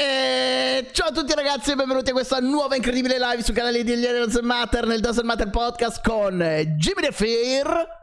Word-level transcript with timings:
E 0.00 0.88
ciao 0.92 1.08
a 1.08 1.12
tutti 1.12 1.34
ragazzi 1.34 1.72
e 1.72 1.74
benvenuti 1.74 2.08
a 2.08 2.14
questa 2.14 2.38
nuova 2.38 2.74
incredibile 2.74 3.18
live 3.18 3.42
sul 3.42 3.52
canale 3.52 3.84
di 3.84 4.00
Doesn't 4.00 4.40
Matter 4.40 4.86
nel 4.86 5.00
Doesn't 5.00 5.26
Matter 5.26 5.50
Podcast 5.50 6.00
con 6.02 6.38
Jimmy 6.38 7.02
The 7.02 7.12
Fear 7.12 7.99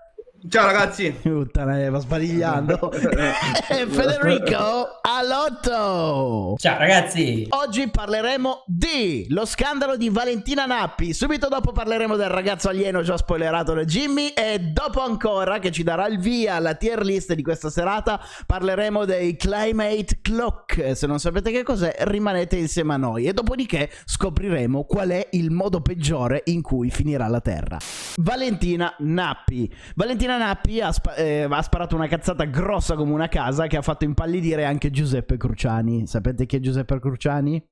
Ciao 0.49 0.65
ragazzi. 0.65 1.11
Puttana, 1.11 1.81
eh, 1.81 1.89
va 1.89 1.99
sbadigliando. 1.99 2.91
e 2.93 3.85
Federico 3.87 4.99
Alotto. 5.01 6.55
Ciao 6.57 6.77
ragazzi. 6.77 7.47
Oggi 7.49 7.89
parleremo 7.89 8.63
di 8.65 9.25
lo 9.29 9.45
scandalo 9.45 9.97
di 9.97 10.09
Valentina 10.09 10.65
Nappi. 10.65 11.13
Subito 11.13 11.49
dopo 11.49 11.73
parleremo 11.73 12.15
del 12.15 12.29
ragazzo 12.29 12.69
alieno 12.69 13.01
già 13.01 13.17
spoilerato 13.17 13.73
da 13.73 13.83
Jimmy. 13.83 14.27
E 14.29 14.59
dopo 14.59 15.01
ancora, 15.01 15.59
che 15.59 15.71
ci 15.71 15.83
darà 15.83 16.07
il 16.07 16.19
via 16.19 16.55
alla 16.55 16.75
tier 16.75 17.03
list 17.03 17.33
di 17.33 17.43
questa 17.43 17.69
serata, 17.69 18.17
parleremo 18.45 19.03
dei 19.03 19.35
Climate 19.35 20.19
Clock. 20.21 20.95
Se 20.95 21.07
non 21.07 21.19
sapete 21.19 21.51
che 21.51 21.63
cos'è, 21.63 21.93
rimanete 22.01 22.55
insieme 22.55 22.93
a 22.93 22.97
noi. 22.97 23.25
E 23.25 23.33
dopodiché 23.33 23.89
scopriremo 24.05 24.85
qual 24.85 25.09
è 25.09 25.27
il 25.31 25.51
modo 25.51 25.81
peggiore 25.81 26.43
in 26.45 26.61
cui 26.61 26.89
finirà 26.89 27.27
la 27.27 27.41
Terra. 27.41 27.77
Valentina 28.15 28.95
Nappi. 28.99 29.69
Valentina 29.95 30.36
Nappi 30.37 30.81
ha, 30.81 30.91
spa- 30.91 31.15
eh, 31.15 31.43
ha, 31.43 31.61
sparato 31.61 31.95
una 31.95 32.07
cazzata 32.07 32.45
grossa 32.45 32.95
come 32.95 33.13
una 33.13 33.27
casa 33.27 33.67
che 33.67 33.77
ha 33.77 33.81
fatto 33.81 34.05
impallidire 34.05 34.65
anche 34.65 34.91
Giuseppe 34.91 35.37
Cruciani. 35.37 36.07
Sapete 36.07 36.45
chi 36.45 36.57
è 36.57 36.59
Giuseppe 36.59 36.99
Cruciani? 36.99 37.63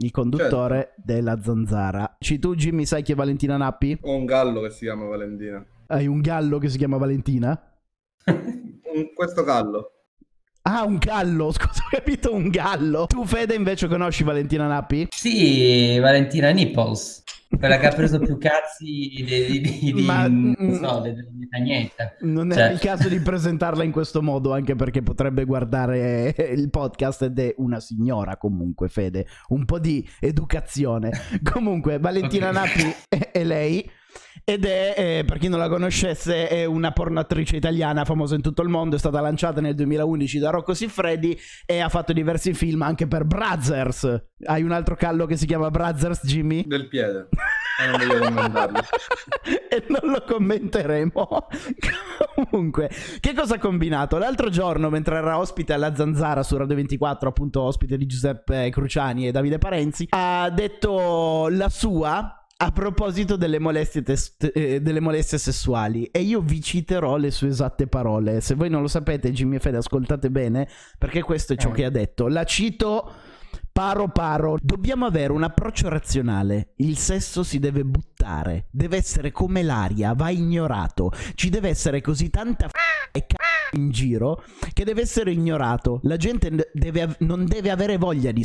Il 0.00 0.10
conduttore 0.10 0.76
certo. 0.76 1.02
della 1.04 1.40
Zanzara. 1.42 2.16
Ci 2.18 2.38
tu, 2.38 2.54
Jimmy, 2.54 2.84
sai 2.84 3.02
chi 3.02 3.12
è 3.12 3.14
Valentina 3.14 3.56
Nappi? 3.56 3.98
Ho 4.02 4.14
un 4.14 4.24
gallo 4.24 4.60
che 4.60 4.70
si 4.70 4.84
chiama 4.84 5.06
Valentina. 5.06 5.64
Hai 5.88 6.06
un 6.06 6.20
gallo 6.20 6.58
che 6.58 6.68
si 6.68 6.78
chiama 6.78 6.96
Valentina? 6.96 7.60
questo 9.14 9.42
gallo. 9.44 9.97
Ah, 10.62 10.84
un 10.84 10.98
gallo, 10.98 11.50
scusa, 11.52 11.82
ho 11.84 11.88
capito 11.90 12.34
un 12.34 12.48
gallo. 12.48 13.06
Tu, 13.06 13.24
Fede, 13.24 13.54
invece 13.54 13.88
conosci 13.88 14.22
Valentina 14.22 14.66
Nappi? 14.66 15.06
Sì, 15.10 15.98
Valentina 15.98 16.50
Nipples. 16.50 17.22
Quella 17.48 17.78
che 17.78 17.86
ha 17.86 17.94
preso 17.94 18.18
più 18.18 18.36
cazzi 18.36 18.84
di, 18.84 19.60
di, 19.60 19.92
di, 19.94 20.02
Ma, 20.02 20.28
non 20.28 20.54
mm, 20.60 20.74
so, 20.74 21.00
di 21.00 21.48
cagnetta. 21.48 22.16
Non 22.20 22.50
cioè. 22.50 22.68
è 22.68 22.72
il 22.72 22.78
caso 22.78 23.08
di 23.08 23.18
presentarla 23.20 23.84
in 23.84 23.90
questo 23.90 24.20
modo, 24.20 24.52
anche 24.52 24.74
perché 24.74 25.02
potrebbe 25.02 25.44
guardare 25.44 26.34
il 26.36 26.68
podcast 26.68 27.22
ed 27.22 27.38
è 27.38 27.54
una 27.56 27.80
signora 27.80 28.36
comunque, 28.36 28.88
Fede. 28.88 29.26
Un 29.48 29.64
po' 29.64 29.78
di 29.78 30.06
educazione. 30.20 31.10
comunque, 31.50 31.98
Valentina 31.98 32.50
okay. 32.50 32.66
Nappi 32.66 32.94
è, 33.08 33.30
è 33.32 33.44
lei 33.44 33.90
ed 34.48 34.64
è, 34.64 34.94
eh, 34.96 35.24
per 35.26 35.36
chi 35.36 35.48
non 35.48 35.58
la 35.58 35.68
conoscesse, 35.68 36.48
è 36.48 36.64
una 36.64 36.90
pornoattrice 36.90 37.56
italiana 37.56 38.06
famosa 38.06 38.34
in 38.34 38.40
tutto 38.40 38.62
il 38.62 38.70
mondo, 38.70 38.96
è 38.96 38.98
stata 38.98 39.20
lanciata 39.20 39.60
nel 39.60 39.74
2011 39.74 40.38
da 40.38 40.48
Rocco 40.48 40.72
Siffredi 40.72 41.38
e 41.66 41.80
ha 41.80 41.90
fatto 41.90 42.14
diversi 42.14 42.54
film 42.54 42.80
anche 42.80 43.06
per 43.06 43.24
Brothers. 43.26 44.28
Hai 44.46 44.62
un 44.62 44.72
altro 44.72 44.96
callo 44.96 45.26
che 45.26 45.36
si 45.36 45.44
chiama 45.44 45.70
Brothers, 45.70 46.24
Jimmy? 46.24 46.64
Del 46.66 46.88
piede. 46.88 47.28
Non 47.92 48.72
e 49.68 49.84
non 49.88 50.10
lo 50.12 50.24
commenteremo. 50.26 51.28
Comunque, 52.50 52.90
che 53.20 53.34
cosa 53.34 53.56
ha 53.56 53.58
combinato? 53.58 54.16
L'altro 54.16 54.48
giorno, 54.48 54.88
mentre 54.88 55.16
era 55.16 55.38
ospite 55.38 55.74
alla 55.74 55.94
Zanzara 55.94 56.42
su 56.42 56.56
Radio 56.56 56.74
24, 56.74 57.28
appunto 57.28 57.60
ospite 57.60 57.98
di 57.98 58.06
Giuseppe 58.06 58.70
Cruciani 58.70 59.28
e 59.28 59.30
Davide 59.30 59.58
Parenzi, 59.58 60.06
ha 60.08 60.48
detto 60.48 61.48
la 61.50 61.68
sua 61.68 62.37
a 62.60 62.72
proposito 62.72 63.36
delle 63.36 63.60
molestie, 63.60 64.02
test- 64.02 64.50
eh, 64.52 64.80
delle 64.80 65.00
molestie, 65.00 65.38
sessuali, 65.38 66.06
e 66.06 66.20
io 66.20 66.40
vi 66.40 66.60
citerò 66.60 67.16
le 67.16 67.30
sue 67.30 67.48
esatte 67.48 67.86
parole. 67.86 68.40
Se 68.40 68.54
voi 68.54 68.68
non 68.68 68.82
lo 68.82 68.88
sapete, 68.88 69.30
Jimmy 69.30 69.56
e 69.56 69.60
Fede, 69.60 69.76
ascoltate 69.76 70.28
bene, 70.30 70.68
perché 70.98 71.22
questo 71.22 71.52
è 71.52 71.56
ciò 71.56 71.70
eh. 71.70 71.72
che 71.72 71.84
ha 71.84 71.90
detto. 71.90 72.26
La 72.26 72.44
cito 72.44 73.12
paro 73.72 74.08
paro. 74.08 74.56
Dobbiamo 74.60 75.06
avere 75.06 75.32
un 75.32 75.44
approccio 75.44 75.88
razionale. 75.88 76.72
Il 76.78 76.96
sesso 76.96 77.44
si 77.44 77.60
deve 77.60 77.84
buttare, 77.84 78.66
deve 78.72 78.96
essere 78.96 79.30
come 79.30 79.62
l'aria, 79.62 80.14
va 80.14 80.30
ignorato. 80.30 81.12
Ci 81.34 81.50
deve 81.50 81.68
essere 81.68 82.00
così 82.00 82.28
tanta 82.28 82.66
f- 82.66 82.72
e 83.12 83.24
c***o 83.24 83.76
in 83.76 83.90
giro 83.90 84.42
che 84.72 84.82
deve 84.82 85.02
essere 85.02 85.30
ignorato. 85.30 86.00
La 86.02 86.16
gente 86.16 86.70
deve, 86.72 87.14
non 87.20 87.44
deve 87.44 87.70
avere 87.70 87.98
voglia 87.98 88.32
di 88.32 88.44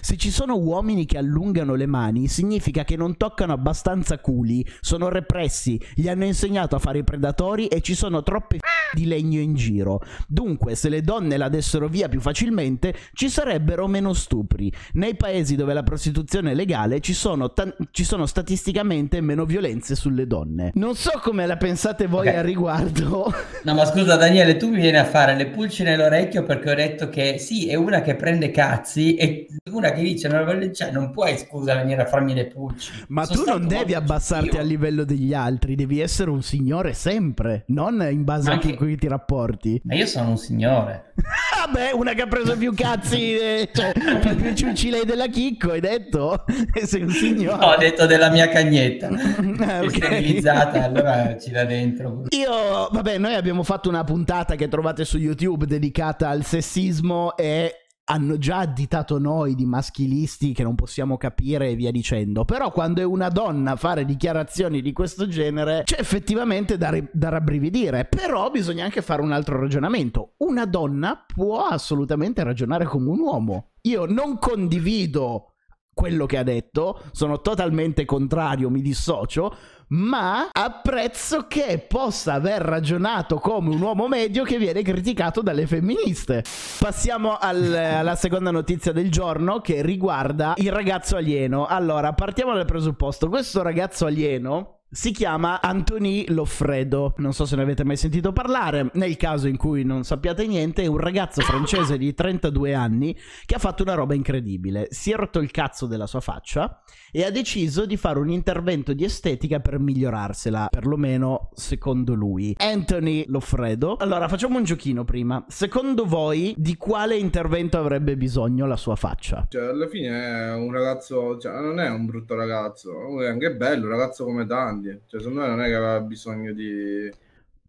se 0.00 0.16
ci 0.16 0.30
sono 0.30 0.56
uomini 0.56 1.06
che 1.06 1.18
allungano 1.18 1.74
le 1.74 1.86
mani, 1.86 2.28
significa 2.28 2.84
che 2.84 2.96
non 2.96 3.16
toccano 3.16 3.52
abbastanza 3.52 4.18
culi, 4.18 4.66
sono 4.80 5.08
repressi, 5.08 5.80
gli 5.94 6.08
hanno 6.08 6.24
insegnato 6.24 6.76
a 6.76 6.78
fare 6.78 6.98
i 6.98 7.04
predatori 7.04 7.66
e 7.66 7.80
ci 7.80 7.94
sono 7.94 8.22
troppe 8.22 8.58
f- 8.58 8.69
di 8.92 9.06
legno 9.06 9.40
in 9.40 9.54
giro. 9.54 10.02
Dunque, 10.26 10.74
se 10.74 10.88
le 10.88 11.02
donne 11.02 11.36
la 11.36 11.48
dessero 11.48 11.88
via 11.88 12.08
più 12.08 12.20
facilmente, 12.20 12.94
ci 13.12 13.28
sarebbero 13.28 13.86
meno 13.86 14.12
stupri. 14.12 14.72
Nei 14.94 15.16
paesi 15.16 15.56
dove 15.56 15.72
la 15.74 15.82
prostituzione 15.82 16.52
è 16.52 16.54
legale 16.54 17.00
ci 17.00 17.14
sono, 17.14 17.52
ta- 17.52 17.74
ci 17.90 18.04
sono 18.04 18.26
statisticamente 18.26 19.20
meno 19.20 19.44
violenze 19.44 19.94
sulle 19.94 20.26
donne. 20.26 20.72
Non 20.74 20.94
so 20.94 21.20
come 21.22 21.46
la 21.46 21.56
pensate 21.56 22.06
voi 22.06 22.28
okay. 22.28 22.38
al 22.38 22.44
riguardo. 22.44 23.32
No, 23.62 23.74
ma 23.74 23.84
scusa 23.84 24.16
Daniele, 24.16 24.56
tu 24.56 24.68
mi 24.68 24.80
vieni 24.80 24.96
a 24.96 25.04
fare 25.04 25.36
le 25.36 25.48
pulci 25.48 25.82
nell'orecchio 25.82 26.44
perché 26.44 26.70
ho 26.70 26.74
detto 26.74 27.10
che 27.10 27.36
sì, 27.38 27.68
è 27.68 27.74
una 27.74 28.00
che 28.00 28.16
prende 28.16 28.50
cazzi 28.50 29.16
e 29.16 29.48
una 29.70 29.92
che 29.92 30.00
dice 30.00 30.28
non, 30.28 30.70
cioè, 30.72 30.90
non 30.90 31.10
puoi 31.10 31.36
scusa 31.36 31.74
venire 31.74 32.02
a 32.02 32.06
farmi 32.06 32.32
le 32.32 32.46
pulci. 32.46 32.90
Ma 33.08 33.24
Sono 33.24 33.42
tu 33.42 33.50
non 33.50 33.66
devi 33.66 33.94
abbassarti 33.94 34.56
a 34.56 34.62
livello 34.62 35.04
degli 35.04 35.34
altri, 35.34 35.74
devi 35.74 36.00
essere 36.00 36.30
un 36.30 36.42
signore 36.42 36.94
sempre, 36.94 37.64
non 37.68 38.06
in 38.10 38.24
base 38.24 38.50
anche... 38.50 38.72
a 38.72 38.76
cui 38.80 38.96
ti 38.96 39.08
rapporti. 39.08 39.78
Ma 39.84 39.94
io 39.94 40.06
sono 40.06 40.30
un 40.30 40.38
signore. 40.38 41.12
Vabbè, 41.66 41.92
una 41.92 42.14
che 42.14 42.22
ha 42.22 42.26
preso 42.26 42.56
più 42.56 42.74
cazzi, 42.74 43.36
eh, 43.36 43.68
cioè 43.70 43.92
più, 43.92 44.36
più 44.36 44.54
ciucci 44.54 44.88
lei 44.88 45.04
della 45.04 45.26
Chicco, 45.26 45.72
hai 45.72 45.80
detto? 45.80 46.44
Sei 46.82 47.02
un 47.02 47.10
signore. 47.10 47.58
No, 47.58 47.72
ho 47.72 47.76
detto 47.76 48.06
della 48.06 48.30
mia 48.30 48.48
cagnetta. 48.48 49.08
ah, 49.08 49.80
okay. 49.80 49.90
sterilizzata, 49.90 50.84
allora 50.84 51.36
ci 51.38 51.50
da 51.50 51.64
dentro. 51.64 52.22
Io, 52.30 52.88
vabbè, 52.90 53.18
noi 53.18 53.34
abbiamo 53.34 53.62
fatto 53.62 53.90
una 53.90 54.04
puntata 54.04 54.54
che 54.54 54.68
trovate 54.68 55.04
su 55.04 55.18
YouTube 55.18 55.66
dedicata 55.66 56.30
al 56.30 56.42
sessismo 56.42 57.36
e 57.36 57.74
hanno 58.10 58.38
già 58.38 58.58
additato 58.58 59.20
noi 59.20 59.54
di 59.54 59.64
maschilisti 59.64 60.52
che 60.52 60.64
non 60.64 60.74
possiamo 60.74 61.16
capire 61.16 61.68
e 61.68 61.76
via 61.76 61.92
dicendo. 61.92 62.44
Però 62.44 62.72
quando 62.72 63.00
è 63.00 63.04
una 63.04 63.28
donna 63.28 63.72
a 63.72 63.76
fare 63.76 64.04
dichiarazioni 64.04 64.82
di 64.82 64.92
questo 64.92 65.28
genere, 65.28 65.82
c'è 65.84 66.00
effettivamente 66.00 66.76
da, 66.76 66.90
ri- 66.90 67.08
da 67.12 67.28
rabbrividire. 67.28 68.06
Però 68.06 68.50
bisogna 68.50 68.84
anche 68.84 69.00
fare 69.00 69.22
un 69.22 69.30
altro 69.30 69.60
ragionamento. 69.60 70.34
Una 70.38 70.66
donna 70.66 71.24
può 71.24 71.66
assolutamente 71.66 72.42
ragionare 72.42 72.84
come 72.84 73.10
un 73.10 73.20
uomo. 73.20 73.70
Io 73.82 74.06
non 74.06 74.38
condivido 74.38 75.54
quello 75.94 76.26
che 76.26 76.38
ha 76.38 76.42
detto, 76.42 77.02
sono 77.12 77.40
totalmente 77.40 78.04
contrario, 78.04 78.70
mi 78.70 78.80
dissocio, 78.80 79.54
ma 79.90 80.48
apprezzo 80.52 81.46
che 81.46 81.84
possa 81.86 82.34
aver 82.34 82.62
ragionato 82.62 83.36
come 83.36 83.70
un 83.70 83.80
uomo 83.80 84.08
medio 84.08 84.44
che 84.44 84.58
viene 84.58 84.82
criticato 84.82 85.42
dalle 85.42 85.66
femministe. 85.66 86.44
Passiamo 86.78 87.36
al, 87.38 87.74
alla 87.74 88.16
seconda 88.16 88.50
notizia 88.50 88.92
del 88.92 89.10
giorno 89.10 89.60
che 89.60 89.82
riguarda 89.82 90.54
il 90.56 90.72
ragazzo 90.72 91.16
alieno. 91.16 91.66
Allora, 91.66 92.12
partiamo 92.12 92.54
dal 92.54 92.66
presupposto, 92.66 93.28
questo 93.28 93.62
ragazzo 93.62 94.06
alieno 94.06 94.79
si 94.92 95.12
chiama 95.12 95.60
Anthony 95.60 96.24
Loffredo, 96.30 97.14
non 97.18 97.32
so 97.32 97.44
se 97.44 97.54
ne 97.54 97.62
avete 97.62 97.84
mai 97.84 97.96
sentito 97.96 98.32
parlare, 98.32 98.90
nel 98.94 99.16
caso 99.16 99.46
in 99.46 99.56
cui 99.56 99.84
non 99.84 100.02
sappiate 100.02 100.48
niente 100.48 100.82
è 100.82 100.86
un 100.86 100.96
ragazzo 100.96 101.42
francese 101.42 101.96
di 101.96 102.12
32 102.12 102.74
anni 102.74 103.16
che 103.46 103.54
ha 103.54 103.60
fatto 103.60 103.84
una 103.84 103.94
roba 103.94 104.14
incredibile, 104.14 104.88
si 104.90 105.12
è 105.12 105.14
rotto 105.14 105.38
il 105.38 105.52
cazzo 105.52 105.86
della 105.86 106.08
sua 106.08 106.18
faccia 106.18 106.82
e 107.12 107.24
ha 107.24 107.30
deciso 107.30 107.86
di 107.86 107.96
fare 107.96 108.18
un 108.18 108.30
intervento 108.30 108.92
di 108.92 109.04
estetica 109.04 109.60
per 109.60 109.78
migliorarsela, 109.78 110.66
perlomeno 110.68 111.50
secondo 111.54 112.14
lui. 112.14 112.56
Anthony 112.58 113.24
Loffredo, 113.28 113.96
allora 113.96 114.26
facciamo 114.26 114.58
un 114.58 114.64
giochino 114.64 115.04
prima, 115.04 115.44
secondo 115.46 116.04
voi 116.04 116.52
di 116.56 116.76
quale 116.76 117.16
intervento 117.16 117.78
avrebbe 117.78 118.16
bisogno 118.16 118.66
la 118.66 118.76
sua 118.76 118.96
faccia? 118.96 119.46
Cioè 119.48 119.66
alla 119.68 119.86
fine 119.86 120.48
è 120.48 120.54
un 120.54 120.72
ragazzo, 120.72 121.38
cioè 121.38 121.60
non 121.60 121.78
è 121.78 121.88
un 121.88 122.06
brutto 122.06 122.34
ragazzo, 122.34 123.22
è 123.22 123.28
anche 123.28 123.54
bello, 123.54 123.84
un 123.84 123.92
ragazzo 123.92 124.24
come 124.24 124.46
tanti 124.46 124.78
grandi. 124.80 125.00
Cioè, 125.06 125.20
secondo 125.20 125.42
me 125.42 125.48
non 125.48 125.60
è 125.62 125.66
che 125.66 125.74
aveva 125.74 126.00
bisogno 126.00 126.52
di 126.52 127.10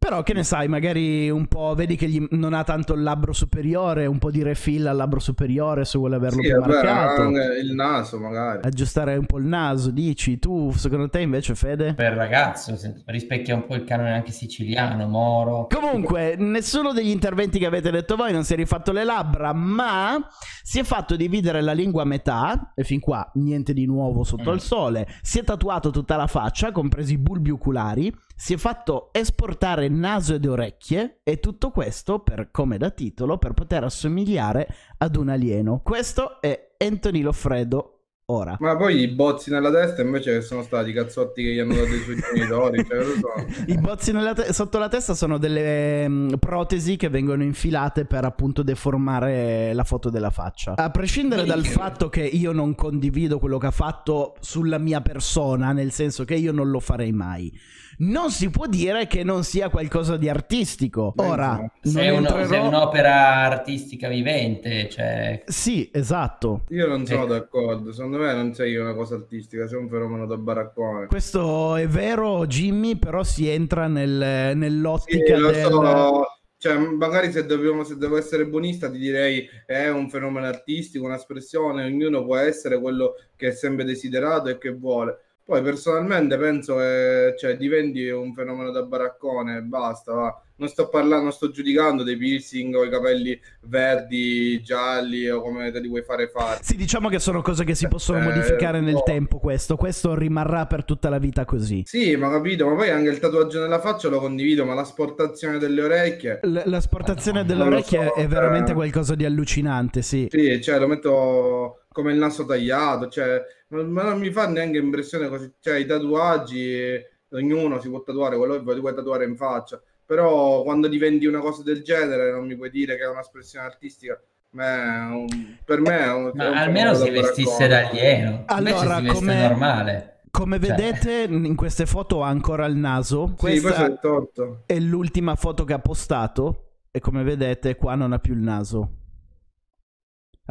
però 0.04 0.24
che 0.24 0.34
ne 0.34 0.44
sai, 0.44 0.68
magari 0.68 1.30
un 1.30 1.46
po' 1.46 1.76
vedi 1.76 1.96
che 1.96 2.08
gli, 2.08 2.26
non 2.32 2.56
ha 2.56 2.64
tanto 2.64 2.96
il 2.96 3.04
labbro 3.04 3.34
superiore, 3.34 4.08
un 4.08 4.18
po' 4.18 4.32
di 4.32 4.42
refill 4.42 4.88
al 4.88 4.96
labbro 4.96 5.20
superiore 5.20 5.86
se 5.86 6.00
vuole 6.00 6.16
averlo 6.16 6.42
sì, 6.42 6.48
più 6.48 6.60
vabbè, 6.60 6.74
marcato. 6.74 7.22
Il 7.62 7.74
naso 7.76 8.20
magari. 8.20 8.62
Aggiustare 8.64 9.16
un 9.16 9.28
po' 9.28 9.38
il 9.38 9.46
naso, 9.46 9.92
dici. 9.92 10.40
Tu, 10.40 10.72
secondo 10.72 11.08
te 11.08 11.20
invece, 11.20 11.54
Fede? 11.54 11.94
Per 11.94 12.14
ragazzo, 12.14 12.76
rispecchia 13.06 13.54
un 13.54 13.68
po' 13.68 13.76
il 13.76 13.84
canone 13.84 14.14
anche 14.14 14.32
siciliano, 14.32 15.08
moro. 15.08 15.68
Comunque, 15.68 16.36
nessuno 16.36 16.94
degli 16.94 17.10
interventi 17.10 17.60
che 17.60 17.68
avete 17.68 17.92
detto 17.92 18.16
voi 18.16 18.34
non 18.34 18.44
si 18.44 18.54
è 18.54 18.56
rifatto 18.56 18.92
le 18.92 19.04
labbra, 19.04 19.54
ma 19.54 20.18
si 20.64 20.80
è 20.80 20.84
fatto 20.84 21.16
dividere 21.16 21.62
la 21.62 21.74
lingua 21.74 22.02
a 22.02 22.06
metà, 22.06 22.72
e 22.74 22.84
fin 22.84 23.00
qua 23.00 23.30
niente 23.36 23.72
di 23.72 23.86
nuovo 23.86 24.24
sotto 24.24 24.50
mm. 24.50 24.56
il 24.56 24.62
sole. 24.62 25.08
Si 25.22 25.38
è 25.38 25.44
tatuato 25.44 25.92
tutta 25.92 26.16
la 26.16 26.26
faccia, 26.26 26.72
compresi 26.72 27.14
i 27.14 27.18
bulbi 27.20 27.52
oculari 27.52 28.12
si 28.42 28.54
è 28.56 28.58
fatto 28.58 29.10
esportare 29.12 29.88
naso 29.88 30.34
ed 30.34 30.48
orecchie 30.48 31.20
e 31.22 31.40
tutto 31.40 31.70
questo 31.70 32.22
per 32.22 32.50
come 32.50 32.80
da 32.80 32.90
titolo 32.90 33.38
per 33.38 33.54
poter 33.54 33.84
assomigliare 33.84 34.68
ad 34.98 35.16
un 35.16 35.30
alieno. 35.30 35.82
Questo 35.84 36.42
è 36.42 36.72
Anthony 36.80 37.22
Loffredo 37.22 38.06
ora. 38.26 38.58
Ma 38.60 38.76
poi 38.76 39.02
i 39.02 39.10
bozzi 39.10 39.52
nella 39.52 39.70
testa 39.70 40.02
invece 40.02 40.42
sono 40.42 40.64
stati 40.64 40.90
i 40.90 40.94
cazzotti 40.94 41.44
che 41.44 41.54
gli 41.54 41.60
hanno 41.60 41.76
dato 41.76 41.94
i 41.94 42.00
suoi 42.00 42.16
genitori, 42.16 42.84
cioè, 42.84 43.04
so. 43.04 43.64
I 43.68 43.78
bozzi 43.78 44.12
te- 44.34 44.54
sotto 44.54 44.80
la 44.80 44.88
testa 44.88 45.14
sono 45.14 45.38
delle 45.38 46.06
um, 46.08 46.36
protesi 46.40 46.96
che 46.96 47.10
vengono 47.10 47.44
infilate 47.44 48.06
per 48.06 48.26
appunto 48.26 48.64
deformare 48.64 49.72
la 49.74 49.84
foto 49.84 50.10
della 50.10 50.32
faccia. 50.32 50.74
A 50.78 50.90
prescindere 50.90 51.46
dal 51.46 51.64
fatto 51.64 52.10
che 52.10 52.24
io 52.24 52.54
non 52.54 52.74
condivido 52.74 53.38
quello 53.38 53.60
che 53.60 53.68
ha 53.68 53.72
fatto 53.72 54.34
sulla 54.40 54.80
mia 54.80 55.02
persona, 55.02 55.74
nel 55.74 55.92
senso 55.92 56.26
che 56.26 56.34
io 56.34 56.52
non 56.52 56.72
lo 56.72 56.80
farei 56.80 57.12
mai 57.12 57.54
non 58.02 58.32
si 58.32 58.50
può 58.50 58.66
dire 58.68 59.08
che 59.08 59.24
non 59.24 59.44
sia 59.44 59.70
qualcosa 59.70 60.18
di 60.18 60.30
artistico. 60.30 61.14
Ora, 61.18 61.72
se, 61.82 62.10
uno, 62.10 62.28
entrerò... 62.28 62.48
se 62.48 62.56
è 62.56 62.60
un'opera 62.60 63.36
artistica 63.44 64.08
vivente, 64.08 64.90
cioè... 64.90 65.44
Sì, 65.46 65.90
esatto. 65.92 66.66
Io 66.70 66.88
non 66.88 67.06
sono 67.06 67.24
ecco. 67.24 67.34
d'accordo, 67.34 67.92
secondo 67.92 68.18
me 68.18 68.34
non 68.34 68.54
sei 68.54 68.76
una 68.76 68.94
cosa 68.94 69.16
artistica, 69.16 69.68
sei 69.68 69.78
un 69.78 69.90
fenomeno 69.90 70.26
da 70.26 70.38
baraccone. 70.38 71.08
Questo 71.08 71.76
è 71.76 71.88
vero, 71.88 72.46
Jimmy, 72.48 72.96
però 72.96 73.24
si 73.24 73.48
entra 73.48 73.88
nel, 73.88 74.56
nell'ottica 74.56 75.36
sì, 75.36 75.42
del... 75.42 75.66
So. 75.70 76.26
Cioè, 76.62 76.78
magari 76.78 77.32
se, 77.32 77.48
dobbiamo, 77.48 77.84
se 77.84 77.98
devo 77.98 78.18
essere 78.18 78.46
buonista 78.46 78.88
ti 78.92 79.00
direi 79.00 79.50
è 79.66 79.90
un 79.90 80.12
fenomeno 80.12 80.46
artistico, 80.46 81.06
un'espressione, 81.06 81.86
ognuno 81.86 82.24
può 82.24 82.36
essere 82.38 82.80
quello 82.80 83.16
che 83.36 83.48
è 83.48 83.52
sempre 83.52 83.84
desiderato 83.84 84.48
e 84.50 84.60
che 84.60 84.70
vuole 84.70 85.18
poi 85.52 85.62
personalmente 85.64 86.38
penso 86.38 86.78
che 86.78 87.36
cioè, 87.38 87.58
diventi 87.58 88.08
un 88.08 88.34
fenomeno 88.34 88.72
da 88.72 88.84
baraccone 88.84 89.58
e 89.58 89.62
basta. 89.62 90.14
Va. 90.14 90.42
Non 90.56 90.70
sto 90.70 90.88
parlando, 90.88 91.24
non 91.24 91.34
sto 91.34 91.52
giudicando 91.52 92.04
dei 92.04 92.16
piercing 92.16 92.74
o 92.74 92.86
i 92.86 92.90
capelli 92.90 93.38
verdi, 93.64 94.62
gialli 94.62 95.28
o 95.28 95.42
come 95.42 95.70
te 95.72 95.82
li 95.82 95.90
vuoi 95.90 96.04
fare 96.04 96.30
fare. 96.30 96.60
Sì, 96.62 96.78
diciamo 96.78 97.10
che 97.10 97.20
sono 97.20 97.42
cose 97.42 97.66
che 97.66 97.76
si 97.76 97.90
possono 97.90 98.20
eh, 98.20 98.22
modificare 98.22 98.80
nel 98.80 98.94
no. 98.94 99.04
tempo. 99.04 99.40
Questo. 99.40 99.76
questo 99.76 100.16
rimarrà 100.16 100.68
per 100.68 100.86
tutta 100.86 101.10
la 101.10 101.18
vita 101.18 101.44
così. 101.44 101.84
Sì, 101.86 102.16
ma 102.16 102.30
capito, 102.30 102.66
ma 102.70 102.76
poi 102.76 102.90
anche 102.90 103.10
il 103.10 103.20
tatuaggio 103.20 103.60
nella 103.60 103.80
faccia 103.80 104.08
lo 104.08 104.20
condivido, 104.20 104.64
ma 104.64 104.74
l'asportazione 104.74 105.58
delle 105.58 105.82
orecchie. 105.82 106.40
L- 106.44 106.62
l'asportazione 106.64 107.44
delle 107.44 107.64
orecchie 107.64 108.06
so, 108.06 108.14
è 108.14 108.26
veramente 108.26 108.72
eh... 108.72 108.76
qualcosa 108.76 109.16
di 109.16 109.26
allucinante, 109.26 110.02
sì. 110.02 110.28
Sì, 110.30 110.62
cioè 110.62 110.80
lo 110.80 110.88
metto 110.88 111.81
come 111.92 112.14
il 112.14 112.18
naso 112.18 112.46
tagliato, 112.46 113.10
cioè 113.10 113.42
ma 113.70 114.04
non 114.04 114.20
mi 114.20 114.32
fa 114.32 114.48
neanche 114.48 114.78
impressione 114.78 115.28
così, 115.28 115.52
cioè 115.60 115.78
i 115.78 115.86
tatuaggi, 115.86 117.00
ognuno 117.32 117.80
si 117.80 117.90
può 117.90 118.02
tatuare 118.02 118.38
quello 118.38 118.62
che 118.62 118.80
vuoi 118.80 118.96
tatuare 118.96 119.26
in 119.26 119.36
faccia, 119.36 119.82
però 120.06 120.64
quando 120.64 120.88
diventi 120.88 121.26
una 121.26 121.40
cosa 121.40 121.64
del 121.64 121.84
genere 121.84 122.32
non 122.32 122.46
mi 122.46 122.56
puoi 122.56 122.70
dire 122.70 122.96
che 122.98 123.04
è 123.04 123.08
un'espressione 123.08 123.66
artistica. 123.66 124.22
Un, 124.54 125.28
per 125.64 125.80
me 125.80 126.00
è 126.00 126.12
un, 126.12 126.32
ma 126.34 126.46
è 126.46 126.50
un 126.50 126.58
almeno 126.58 126.94
si 126.94 127.10
vestisse 127.10 127.68
da 127.68 127.88
alieno, 127.88 128.44
allora 128.48 129.00
si 129.00 129.08
come... 129.08 129.48
normale. 129.48 130.20
Come 130.30 130.60
cioè. 130.60 130.76
vedete 130.76 131.28
in 131.30 131.56
queste 131.56 131.86
foto 131.86 132.22
ha 132.22 132.28
ancora 132.28 132.66
il 132.66 132.76
naso. 132.76 133.34
Questa 133.38 133.98
sì, 134.02 134.42
è, 134.42 134.74
è 134.74 134.80
l'ultima 134.80 135.36
foto 135.36 135.64
che 135.64 135.72
ha 135.72 135.80
postato 135.80 136.72
e 136.92 137.00
come 137.00 137.24
vedete 137.24 137.76
qua 137.78 137.96
non 137.96 138.12
ha 138.12 138.20
più 138.20 138.34
il 138.34 138.42
naso 138.42 139.01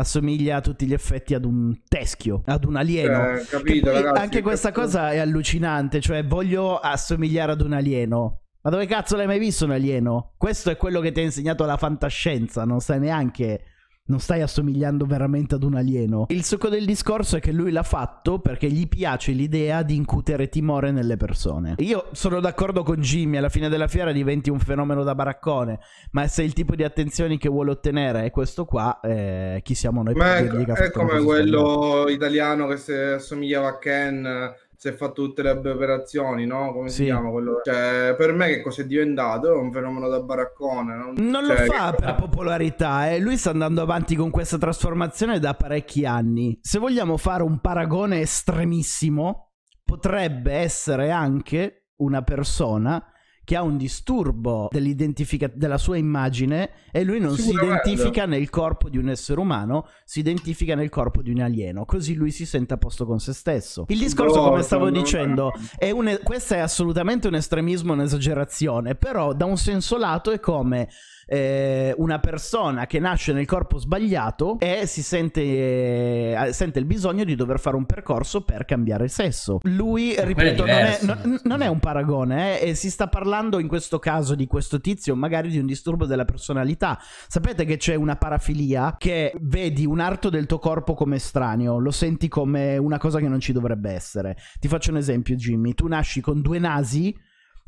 assomiglia 0.01 0.57
a 0.57 0.61
tutti 0.61 0.87
gli 0.87 0.93
effetti 0.93 1.35
ad 1.35 1.45
un 1.45 1.81
teschio, 1.87 2.43
ad 2.47 2.65
un 2.65 2.77
alieno. 2.77 3.37
Eh, 3.37 3.45
capito, 3.45 3.93
ragazzi, 3.93 4.21
anche 4.21 4.43
questa 4.43 4.71
capito. 4.71 4.87
cosa 4.87 5.11
è 5.13 5.19
allucinante, 5.19 6.01
cioè 6.01 6.25
voglio 6.25 6.79
assomigliare 6.79 7.53
ad 7.53 7.61
un 7.61 7.73
alieno. 7.73 8.43
Ma 8.63 8.71
dove 8.71 8.87
cazzo 8.87 9.17
l'hai 9.17 9.27
mai 9.27 9.39
visto 9.39 9.65
un 9.65 9.71
alieno? 9.71 10.35
Questo 10.37 10.71
è 10.71 10.77
quello 10.77 11.01
che 11.01 11.13
ti 11.13 11.21
ha 11.21 11.23
insegnato 11.23 11.65
la 11.65 11.77
fantascienza, 11.77 12.65
non 12.65 12.81
sai 12.81 12.99
neanche 12.99 13.63
non 14.11 14.19
stai 14.19 14.43
assomigliando 14.43 15.07
veramente 15.07 15.55
ad 15.55 15.63
un 15.63 15.77
alieno. 15.77 16.27
Il 16.29 16.45
succo 16.45 16.69
del 16.69 16.85
discorso 16.85 17.37
è 17.37 17.41
che 17.41 17.53
lui 17.53 17.71
l'ha 17.71 17.83
fatto 17.83 18.41
perché 18.41 18.69
gli 18.69 18.89
piace 18.89 19.33
l'idea 19.33 19.83
di 19.83 19.95
incutere 19.95 20.49
timore 20.49 20.91
nelle 20.91 21.17
persone. 21.17 21.75
Io 21.79 22.09
sono 22.13 22.41
d'accordo 22.41 22.83
con 22.83 23.01
Jimmy, 23.01 23.37
alla 23.37 23.49
fine 23.49 23.69
della 23.69 23.87
fiera 23.87 24.11
diventi 24.13 24.51
un 24.51 24.59
fenomeno 24.59 25.05
da 25.05 25.15
baraccone, 25.15 25.79
ma 26.11 26.27
se 26.27 26.43
il 26.43 26.53
tipo 26.53 26.75
di 26.75 26.83
attenzioni 26.83 27.39
che 27.39 27.49
vuole 27.49 27.71
ottenere 27.71 28.25
è 28.25 28.31
questo 28.31 28.65
qua, 28.65 28.99
eh, 29.01 29.61
chi 29.63 29.75
siamo 29.75 30.03
noi 30.03 30.15
ma 30.15 30.35
che 30.43 30.73
è 30.73 30.91
come 30.91 31.23
quello 31.23 32.07
italiano 32.09 32.67
che 32.67 32.77
si 32.77 32.93
assomigliava 32.93 33.69
a 33.69 33.79
Ken 33.79 34.55
si 34.81 34.89
è 34.89 34.93
fatto 34.93 35.27
tutte 35.27 35.43
le 35.43 35.51
operazioni, 35.51 36.47
no? 36.47 36.73
Come 36.73 36.89
si 36.89 37.05
chiama 37.05 37.29
quello? 37.29 37.61
Cioè, 37.63 38.15
per 38.17 38.33
me 38.33 38.49
che 38.49 38.63
cosa 38.63 38.81
è 38.81 38.87
diventato? 38.87 39.53
È 39.53 39.55
un 39.55 39.71
fenomeno 39.71 40.09
da 40.09 40.23
baraccone. 40.23 40.97
Non, 40.97 41.15
non 41.19 41.45
cioè, 41.45 41.67
lo 41.67 41.73
fa 41.75 41.91
che... 41.91 42.03
per 42.03 42.15
popolarità, 42.15 43.11
eh. 43.11 43.19
lui 43.19 43.37
sta 43.37 43.51
andando 43.51 43.83
avanti 43.83 44.17
con 44.17 44.31
questa 44.31 44.57
trasformazione 44.57 45.39
da 45.39 45.53
parecchi 45.53 46.07
anni. 46.07 46.59
Se 46.63 46.79
vogliamo 46.79 47.19
fare 47.19 47.43
un 47.43 47.61
paragone 47.61 48.21
estremissimo, 48.21 49.51
potrebbe 49.85 50.55
essere 50.55 51.11
anche 51.11 51.89
una 51.97 52.23
persona 52.23 53.05
che 53.51 53.57
ha 53.57 53.63
un 53.63 53.77
disturbo 53.77 54.69
della 54.71 55.77
sua 55.77 55.97
immagine 55.97 56.71
e 56.93 57.03
lui 57.03 57.19
non 57.19 57.37
si 57.37 57.51
identifica 57.51 58.25
nel 58.25 58.49
corpo 58.49 58.89
di 58.89 58.97
un 58.97 59.09
essere 59.09 59.41
umano, 59.41 59.89
si 60.05 60.21
identifica 60.21 60.77
nel 60.77 60.89
corpo 60.89 61.21
di 61.21 61.33
un 61.33 61.41
alieno, 61.41 61.85
così 61.85 62.15
lui 62.15 62.31
si 62.31 62.47
sente 62.47 62.75
a 62.75 62.77
posto 62.77 63.05
con 63.07 63.19
se 63.19 63.33
stesso. 63.33 63.87
Il 63.89 63.99
discorso, 63.99 64.41
no, 64.41 64.51
come 64.51 64.63
stavo 64.63 64.85
no, 64.85 64.93
dicendo, 64.93 65.53
no. 65.53 65.63
È 65.77 65.91
un, 65.91 66.21
questo 66.23 66.55
è 66.55 66.59
assolutamente 66.59 67.27
un 67.27 67.35
estremismo, 67.35 67.93
un'esagerazione, 67.93 68.95
però 68.95 69.33
da 69.33 69.47
un 69.47 69.57
senso 69.57 69.99
lato 69.99 70.31
è 70.31 70.39
come 70.39 70.89
eh, 71.33 71.95
una 71.97 72.19
persona 72.19 72.87
che 72.87 72.99
nasce 72.99 73.33
nel 73.33 73.47
corpo 73.47 73.79
sbagliato 73.79 74.59
e 74.59 74.87
si 74.87 75.01
sente, 75.01 75.41
eh, 75.41 76.49
sente 76.51 76.81
il 76.81 76.87
bisogno 76.87 77.23
di 77.23 77.37
dover 77.37 77.61
fare 77.61 77.77
un 77.77 77.87
percorso 77.87 78.41
per 78.43 78.65
cambiare 78.65 79.07
sesso. 79.07 79.61
Lui, 79.63 80.17
ripeto, 80.19 80.67
non 80.67 80.75
è, 80.75 80.99
non, 81.03 81.41
non 81.45 81.63
è, 81.63 81.69
un 81.69 81.79
paragone 81.79 82.61
eh, 82.61 82.71
e 82.71 82.75
si 82.75 82.91
sta 82.91 83.07
parlando 83.07 83.61
in 83.61 83.69
questo 83.69 84.01
caso 84.01 84.35
di 84.35 84.49
questo 84.49 84.81
tizio 84.81 85.15
magari 85.15 85.51
di 85.51 85.59
un 85.59 85.67
disturbo 85.67 86.05
della 86.05 86.25
personalità. 86.25 86.99
Sapete 87.29 87.65
che 87.65 87.77
c'è 87.77 87.95
una 87.95 88.17
parafilia 88.17 88.97
che 88.99 89.33
vedi 89.41 89.87
un 89.87 90.01
arto 90.01 90.31
del 90.31 90.47
tuo 90.47 90.59
corpo 90.59 90.95
come 90.95 91.17
estraneo, 91.17 91.79
lo 91.79 91.93
senti 91.93 92.27
come 92.27 92.77
una 92.77 92.99
cosa 92.99 93.21
che 93.21 93.29
non 93.29 93.39
ci 93.39 93.53
dovrebbe 93.53 93.93
essere. 93.93 94.37
Ti 94.59 94.67
faccio 94.67 94.91
un 94.91 94.97
esempio, 94.97 95.37
Jimmy. 95.37 95.75
Tu 95.75 95.87
nasci 95.87 96.21
con 96.21 96.41
due 96.41 96.59
nasi 96.59 97.17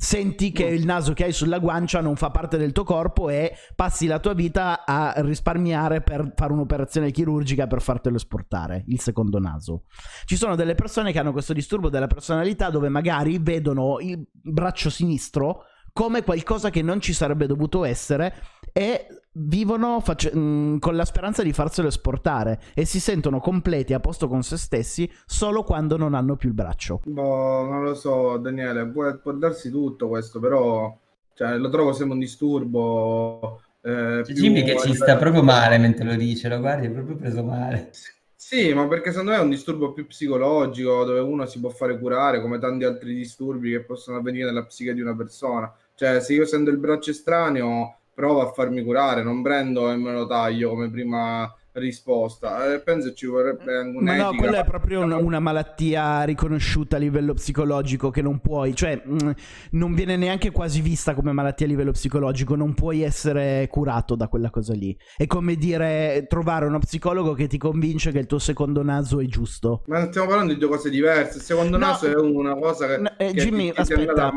senti 0.03 0.51
che 0.51 0.65
il 0.65 0.85
naso 0.85 1.13
che 1.13 1.23
hai 1.23 1.33
sulla 1.33 1.61
guancia 1.61 2.01
non 2.01 2.17
fa 2.17 2.33
parte 2.33 2.59
del 2.59 2.73
tuo 2.73 2.83
corpo 2.83 3.29
e 3.29 3.55
passi 3.77 4.09
la 4.09 4.19
tua 4.19 4.35
vita 4.35 4.85
a 4.85 5.15
risparmiare 5.19 6.01
per 6.01 6.33
fare 6.35 6.53
un'operazione 6.53 7.13
chirurgica 7.13 7.69
per 7.69 7.81
fartelo 7.81 8.17
esportare, 8.17 8.83
il 8.89 8.99
secondo 8.99 9.39
naso. 9.39 9.85
Ci 10.25 10.35
sono 10.35 10.57
delle 10.57 10.75
persone 10.75 11.13
che 11.13 11.21
hanno 11.21 11.31
questo 11.31 11.53
disturbo 11.53 11.89
della 11.89 12.09
personalità 12.09 12.69
dove 12.69 12.89
magari 12.89 13.39
vedono 13.39 14.01
il 14.01 14.27
braccio 14.33 14.91
sinistro 14.91 15.67
come 15.93 16.25
qualcosa 16.25 16.71
che 16.71 16.83
non 16.83 17.01
ci 17.01 17.13
sarebbe 17.13 17.47
dovuto 17.47 17.85
essere 17.85 18.35
e 18.73 19.07
vivono 19.35 20.01
face- 20.01 20.35
mh, 20.35 20.39
mm, 20.39 20.79
con 20.79 20.97
la 20.97 21.05
speranza 21.05 21.43
di 21.43 21.53
farselo 21.53 21.89
esportare 21.89 22.61
e 22.75 22.85
si 22.85 23.01
sentono 23.01 23.41
completi 23.41 23.95
a 23.95 24.01
posto 24.01 24.29
con 24.29 24.43
se 24.43 24.57
stessi 24.57 25.11
solo 25.27 25.63
quando 25.63 25.97
non 25.97 26.15
hanno 26.15 26.37
più 26.37 26.49
il 26.49 26.55
braccio. 26.55 27.01
Boh, 27.05 27.65
non 27.65 27.83
lo 27.83 27.95
so, 27.95 28.37
Daniele, 28.37 28.87
può, 28.87 29.17
può 29.19 29.33
darsi 29.33 29.71
tutto 29.71 30.09
questo, 30.09 30.41
però 30.41 30.97
cioè, 31.35 31.57
lo 31.57 31.69
trovo 31.71 31.93
sempre 31.93 32.15
un 32.15 32.21
disturbo. 32.21 33.63
Eh, 33.81 34.23
Jimmy 34.29 34.63
che 34.63 34.79
ci 34.79 34.95
sta 34.95 35.17
proprio 35.17 35.43
male 35.43 35.79
mentre 35.79 36.05
lo 36.05 36.15
dice, 36.15 36.49
lo 36.49 36.59
guardi, 36.59 36.87
è 36.87 36.91
proprio 36.91 37.17
preso 37.17 37.43
male. 37.43 37.91
Sì, 38.37 38.75
ma 38.75 38.87
perché 38.87 39.11
secondo 39.11 39.31
me 39.31 39.39
è 39.39 39.41
un 39.41 39.51
disturbo 39.51 39.93
più 39.93 40.07
psicologico 40.07 41.05
dove 41.05 41.21
uno 41.21 41.47
si 41.47 41.59
può 41.59 41.71
fare 41.71 41.99
curare 41.99 42.41
come 42.41 42.59
tanti 42.59 42.85
altri 42.85 43.15
disturbi 43.15 43.71
che 43.71 43.81
possono 43.81 44.19
avvenire 44.19 44.47
nella 44.47 44.65
psiche 44.65 44.93
di 44.93 45.01
una 45.01 45.17
persona. 45.17 45.73
Cioè, 45.95 46.21
se 46.21 46.35
io 46.35 46.45
sento 46.45 46.69
il 46.69 46.77
braccio 46.77 47.11
estraneo, 47.11 47.99
provo 48.23 48.41
a 48.41 48.53
farmi 48.53 48.85
curare, 48.85 49.25
non 49.25 49.43
prendo 49.43 49.91
e 49.91 49.97
me 49.97 50.13
lo 50.13 50.29
taglio 50.29 50.69
come 50.69 50.89
prima 50.89 51.53
risposta. 51.73 52.73
Eh, 52.73 52.81
penso 52.81 53.13
ci 53.13 53.27
vorrebbe 53.27 53.77
anche 53.77 53.97
un'etica. 53.97 54.25
Ma 54.25 54.31
no, 54.31 54.37
quella 54.37 54.61
è 54.61 54.65
proprio 54.65 55.01
una, 55.01 55.17
una, 55.17 55.41
malattia 55.41 56.23
riconosciuta 56.23 56.97
a 56.97 56.99
livello 56.99 57.35
psicologico 57.35 58.11
che 58.11 58.23
non 58.23 58.41
puoi, 58.41 58.75
cioè 58.75 59.01
mh, 59.05 59.25
mm, 59.25 59.31
non 59.73 59.95
viene 59.95 60.17
neanche 60.17 60.51
quasi 60.51 60.81
vista 60.81 61.15
come 61.15 61.33
malattia 61.33 61.67
a 61.67 61.69
livello 61.69 61.93
psicologico, 61.93 62.55
non 62.55 62.75
puoi 62.75 63.03
essere 63.03 63.67
curato 63.71 64.15
da 64.15 64.29
quella 64.29 64.51
cosa 64.51 64.75
lì. 64.75 64.97
È 65.17 65.27
come 65.27 65.57
dire 65.57 66.27
trovare 66.29 66.67
uno 66.67 66.79
psicologo 66.79 67.33
che 67.33 67.47
ti 67.47 67.59
convince 67.59 68.13
che 68.13 68.19
il 68.19 68.27
tuo 68.27 68.39
secondo 68.39 68.83
naso 68.83 69.21
è 69.21 69.25
giusto. 69.25 69.83
Ma 69.87 70.07
stiamo 70.07 70.29
parlando 70.29 70.53
di 70.53 70.59
due 70.59 70.69
cose 70.69 70.91
diverse. 70.91 71.39
Il 71.39 71.43
secondo 71.43 71.79
no, 71.79 71.87
naso 71.87 72.07
è 72.07 72.15
una 72.15 72.55
cosa 72.55 72.87
che, 72.87 72.99
no, 72.99 73.11
eh, 73.17 73.33
che 73.33 73.41
Jimmy, 73.41 73.73
aspetta, 73.75 74.33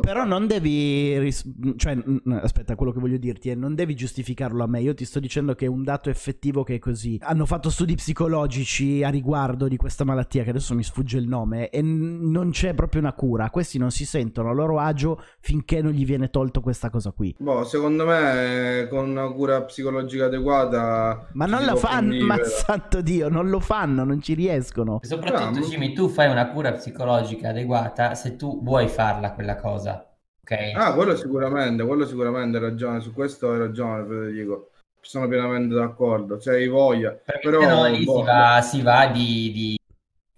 però 0.00 0.24
non 0.24 0.46
devi 0.46 1.18
ris- 1.18 1.44
cioè 1.76 1.96
aspetta, 2.40 2.74
quello 2.74 2.92
che 2.92 3.00
voglio 3.00 3.18
dirti 3.18 3.50
è 3.50 3.54
non 3.54 3.74
devi 3.74 3.94
giustificarlo 3.94 4.62
a 4.62 4.66
me. 4.66 4.80
Io 4.80 4.94
ti 4.94 5.04
sto 5.04 5.20
dicendo 5.20 5.54
che 5.54 5.66
è 5.66 5.68
un 5.68 5.82
dato 5.84 6.10
effettivo 6.10 6.62
che 6.64 6.77
è 6.78 6.80
così. 6.80 7.18
Hanno 7.22 7.44
fatto 7.44 7.70
studi 7.70 7.94
psicologici 7.94 9.04
a 9.04 9.10
riguardo 9.10 9.68
di 9.68 9.76
questa 9.76 10.04
malattia, 10.04 10.42
che 10.42 10.50
adesso 10.50 10.74
mi 10.74 10.82
sfugge 10.82 11.18
il 11.18 11.28
nome, 11.28 11.68
e 11.68 11.82
n- 11.82 12.30
non 12.30 12.50
c'è 12.50 12.74
proprio 12.74 13.00
una 13.00 13.12
cura. 13.12 13.50
Questi 13.50 13.78
non 13.78 13.90
si 13.90 14.06
sentono 14.06 14.50
a 14.50 14.52
loro 14.52 14.78
agio 14.78 15.22
finché 15.40 15.82
non 15.82 15.92
gli 15.92 16.04
viene 16.04 16.30
tolto 16.30 16.60
questa 16.60 16.90
cosa 16.90 17.10
qui. 17.10 17.34
Boh, 17.38 17.64
secondo 17.64 18.06
me 18.06 18.86
con 18.90 19.08
una 19.08 19.30
cura 19.30 19.62
psicologica 19.62 20.24
adeguata... 20.26 21.28
Ma 21.32 21.46
non 21.46 21.64
la 21.64 21.76
fanno, 21.76 22.24
ma 22.24 22.36
santo 22.42 23.02
Dio, 23.02 23.28
non 23.28 23.48
lo 23.48 23.60
fanno, 23.60 24.04
non 24.04 24.22
ci 24.22 24.34
riescono. 24.34 25.00
E 25.02 25.06
soprattutto, 25.06 25.60
no, 25.60 25.66
Jimmy, 25.66 25.92
tu 25.92 26.08
fai 26.08 26.30
una 26.30 26.48
cura 26.48 26.72
psicologica 26.72 27.50
adeguata 27.50 28.14
se 28.14 28.36
tu 28.36 28.62
vuoi 28.62 28.88
farla 28.88 29.32
quella 29.32 29.56
cosa. 29.56 30.02
Okay. 30.50 30.72
Ah, 30.72 30.94
quello 30.94 31.14
sicuramente, 31.14 31.84
quello 31.84 32.06
sicuramente 32.06 32.56
hai 32.56 32.62
ragione, 32.62 33.00
su 33.00 33.12
questo 33.12 33.50
hai 33.50 33.58
ragione 33.58 34.06
Federico, 34.06 34.70
sono 35.00 35.28
pienamente 35.28 35.74
d'accordo, 35.74 36.38
se 36.40 36.50
hai 36.50 36.68
voglia. 36.68 37.10
Perché 37.10 37.48
però 37.48 37.60
no, 37.60 37.86
lì 37.86 38.04
boh, 38.04 38.18
si 38.18 38.24
va, 38.24 38.60
si 38.62 38.82
va 38.82 39.06
di, 39.06 39.52
di, 39.52 39.78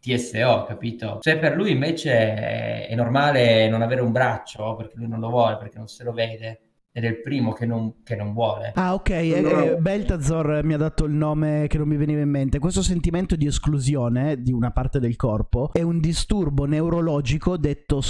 TSO, 0.01 0.65
capito? 0.67 1.19
Cioè 1.21 1.39
per 1.39 1.57
lui 1.57 1.73
invece 1.73 2.13
è, 2.13 2.89
è 2.89 2.95
normale 2.95 3.69
non 3.69 3.83
avere 3.83 4.01
un 4.01 4.13
braccio, 4.13 4.77
perché 4.77 4.95
lui 4.97 5.09
non 5.09 5.21
lo 5.21 5.29
vuole, 5.29 5.57
perché 5.57 5.79
non 5.79 5.89
se 5.89 6.05
lo 6.05 6.13
vede 6.13 6.61
ed 6.93 7.05
è 7.05 7.09
il 7.09 7.21
primo 7.21 7.53
che 7.53 7.67
non, 7.67 8.03
che 8.03 8.17
non 8.17 8.33
vuole. 8.33 8.73
Ah, 8.75 8.95
ok. 8.95 9.11
No. 9.11 9.63
Eh, 9.63 9.77
Beltazor 9.77 10.65
mi 10.65 10.75
ha 10.75 10.77
dato 10.77 11.05
il 11.05 11.13
nome 11.13 11.67
che 11.69 11.79
non 11.79 11.87
mi 11.87 11.97
veniva 11.97 12.21
in 12.21 12.29
mente. 12.29 12.59
Questo 12.59 12.83
sentimento 12.83 13.37
di 13.37 13.47
esclusione 13.47 14.43
di 14.43 14.53
una 14.53 14.73
parte 14.73 14.99
del 14.99 15.17
corpo 15.17 15.71
è 15.73 15.83
un 15.83 16.01
disturbo 16.01 16.65
neurologico 16.65 17.57
detto 17.57 18.01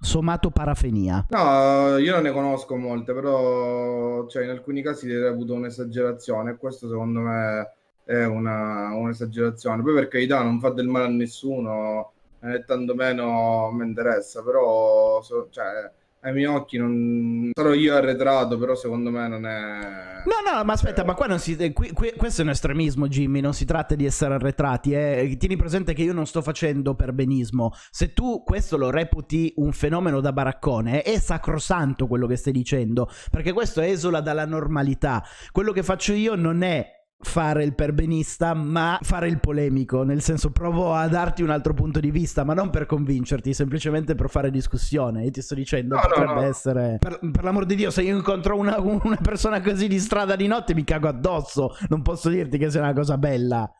somatoparafenia. 0.00 1.26
Somatoparafenia. 1.26 1.26
No, 1.30 1.98
io 1.98 2.12
non 2.12 2.22
ne 2.22 2.32
conosco 2.32 2.76
molte, 2.76 3.12
però 3.12 4.26
cioè, 4.26 4.44
in 4.44 4.50
alcuni 4.50 4.82
casi 4.82 5.12
ha 5.12 5.28
avuto 5.28 5.54
un'esagerazione. 5.54 6.56
Questo 6.56 6.88
secondo 6.88 7.20
me 7.20 7.72
è 8.04 8.24
una, 8.24 8.94
un'esagerazione. 8.94 9.82
Poi 9.82 9.94
per 9.94 10.08
carità 10.08 10.42
non 10.42 10.60
fa 10.60 10.70
del 10.70 10.86
male 10.86 11.06
a 11.06 11.08
nessuno, 11.08 12.12
né 12.40 12.64
tantomeno 12.64 13.70
mi 13.72 13.86
interessa, 13.86 14.42
però 14.42 15.20
so, 15.22 15.48
cioè, 15.50 15.90
ai 16.28 16.34
miei 16.34 16.46
occhi 16.46 16.78
non 16.78 17.50
sarò 17.52 17.72
io 17.72 17.94
arretrato, 17.94 18.58
però 18.58 18.74
secondo 18.74 19.10
me 19.10 19.28
non 19.28 19.46
è. 19.46 19.78
No, 20.24 20.52
no, 20.52 20.64
ma 20.64 20.72
aspetta, 20.72 21.04
ma 21.04 21.14
qua 21.14 21.26
non 21.26 21.38
si. 21.38 21.56
Qui, 21.72 21.92
qui, 21.92 22.12
questo 22.16 22.42
è 22.42 22.44
un 22.44 22.50
estremismo, 22.50 23.08
Jimmy. 23.08 23.40
Non 23.40 23.54
si 23.54 23.64
tratta 23.64 23.94
di 23.94 24.04
essere 24.04 24.34
arretrati. 24.34 24.92
Eh. 24.92 25.36
Tieni 25.38 25.56
presente 25.56 25.94
che 25.94 26.02
io 26.02 26.12
non 26.12 26.26
sto 26.26 26.42
facendo 26.42 26.94
per 26.94 27.12
benismo. 27.12 27.72
Se 27.90 28.12
tu 28.12 28.42
questo 28.44 28.76
lo 28.76 28.90
reputi 28.90 29.52
un 29.56 29.72
fenomeno 29.72 30.20
da 30.20 30.32
baraccone, 30.32 31.02
è 31.02 31.18
sacrosanto 31.18 32.06
quello 32.06 32.26
che 32.26 32.36
stai 32.36 32.52
dicendo. 32.52 33.08
Perché 33.30 33.52
questo 33.52 33.80
esula 33.80 34.20
dalla 34.20 34.44
normalità. 34.44 35.24
Quello 35.50 35.72
che 35.72 35.82
faccio 35.82 36.12
io 36.12 36.34
non 36.34 36.62
è 36.62 36.97
fare 37.20 37.64
il 37.64 37.74
perbenista, 37.74 38.54
ma 38.54 38.98
fare 39.02 39.28
il 39.28 39.40
polemico, 39.40 40.02
nel 40.04 40.22
senso 40.22 40.50
provo 40.50 40.94
a 40.94 41.08
darti 41.08 41.42
un 41.42 41.50
altro 41.50 41.74
punto 41.74 41.98
di 42.00 42.10
vista, 42.10 42.44
ma 42.44 42.54
non 42.54 42.70
per 42.70 42.86
convincerti, 42.86 43.52
semplicemente 43.52 44.14
per 44.14 44.30
fare 44.30 44.50
discussione. 44.50 45.24
Io 45.24 45.30
ti 45.30 45.42
sto 45.42 45.54
dicendo, 45.54 45.96
no, 45.96 46.00
potrebbe 46.00 46.34
no, 46.34 46.40
no. 46.40 46.46
essere... 46.46 46.96
Per, 47.00 47.18
per, 47.30 47.44
l'amor 47.44 47.66
di 47.66 47.74
Dio, 47.74 47.90
se 47.90 48.02
io 48.02 48.16
incontro 48.16 48.56
una, 48.56 48.78
una, 48.80 49.18
persona 49.20 49.60
così 49.60 49.88
di 49.88 49.98
strada 49.98 50.36
di 50.36 50.46
notte 50.46 50.74
mi 50.74 50.84
cago 50.84 51.08
addosso, 51.08 51.76
non 51.88 52.02
posso 52.02 52.28
dirti 52.28 52.56
che 52.56 52.70
sia 52.70 52.80
una 52.80 52.92
cosa 52.92 53.18
bella. 53.18 53.70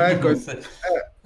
Ecco, 0.00 0.28
eh, 0.30 0.38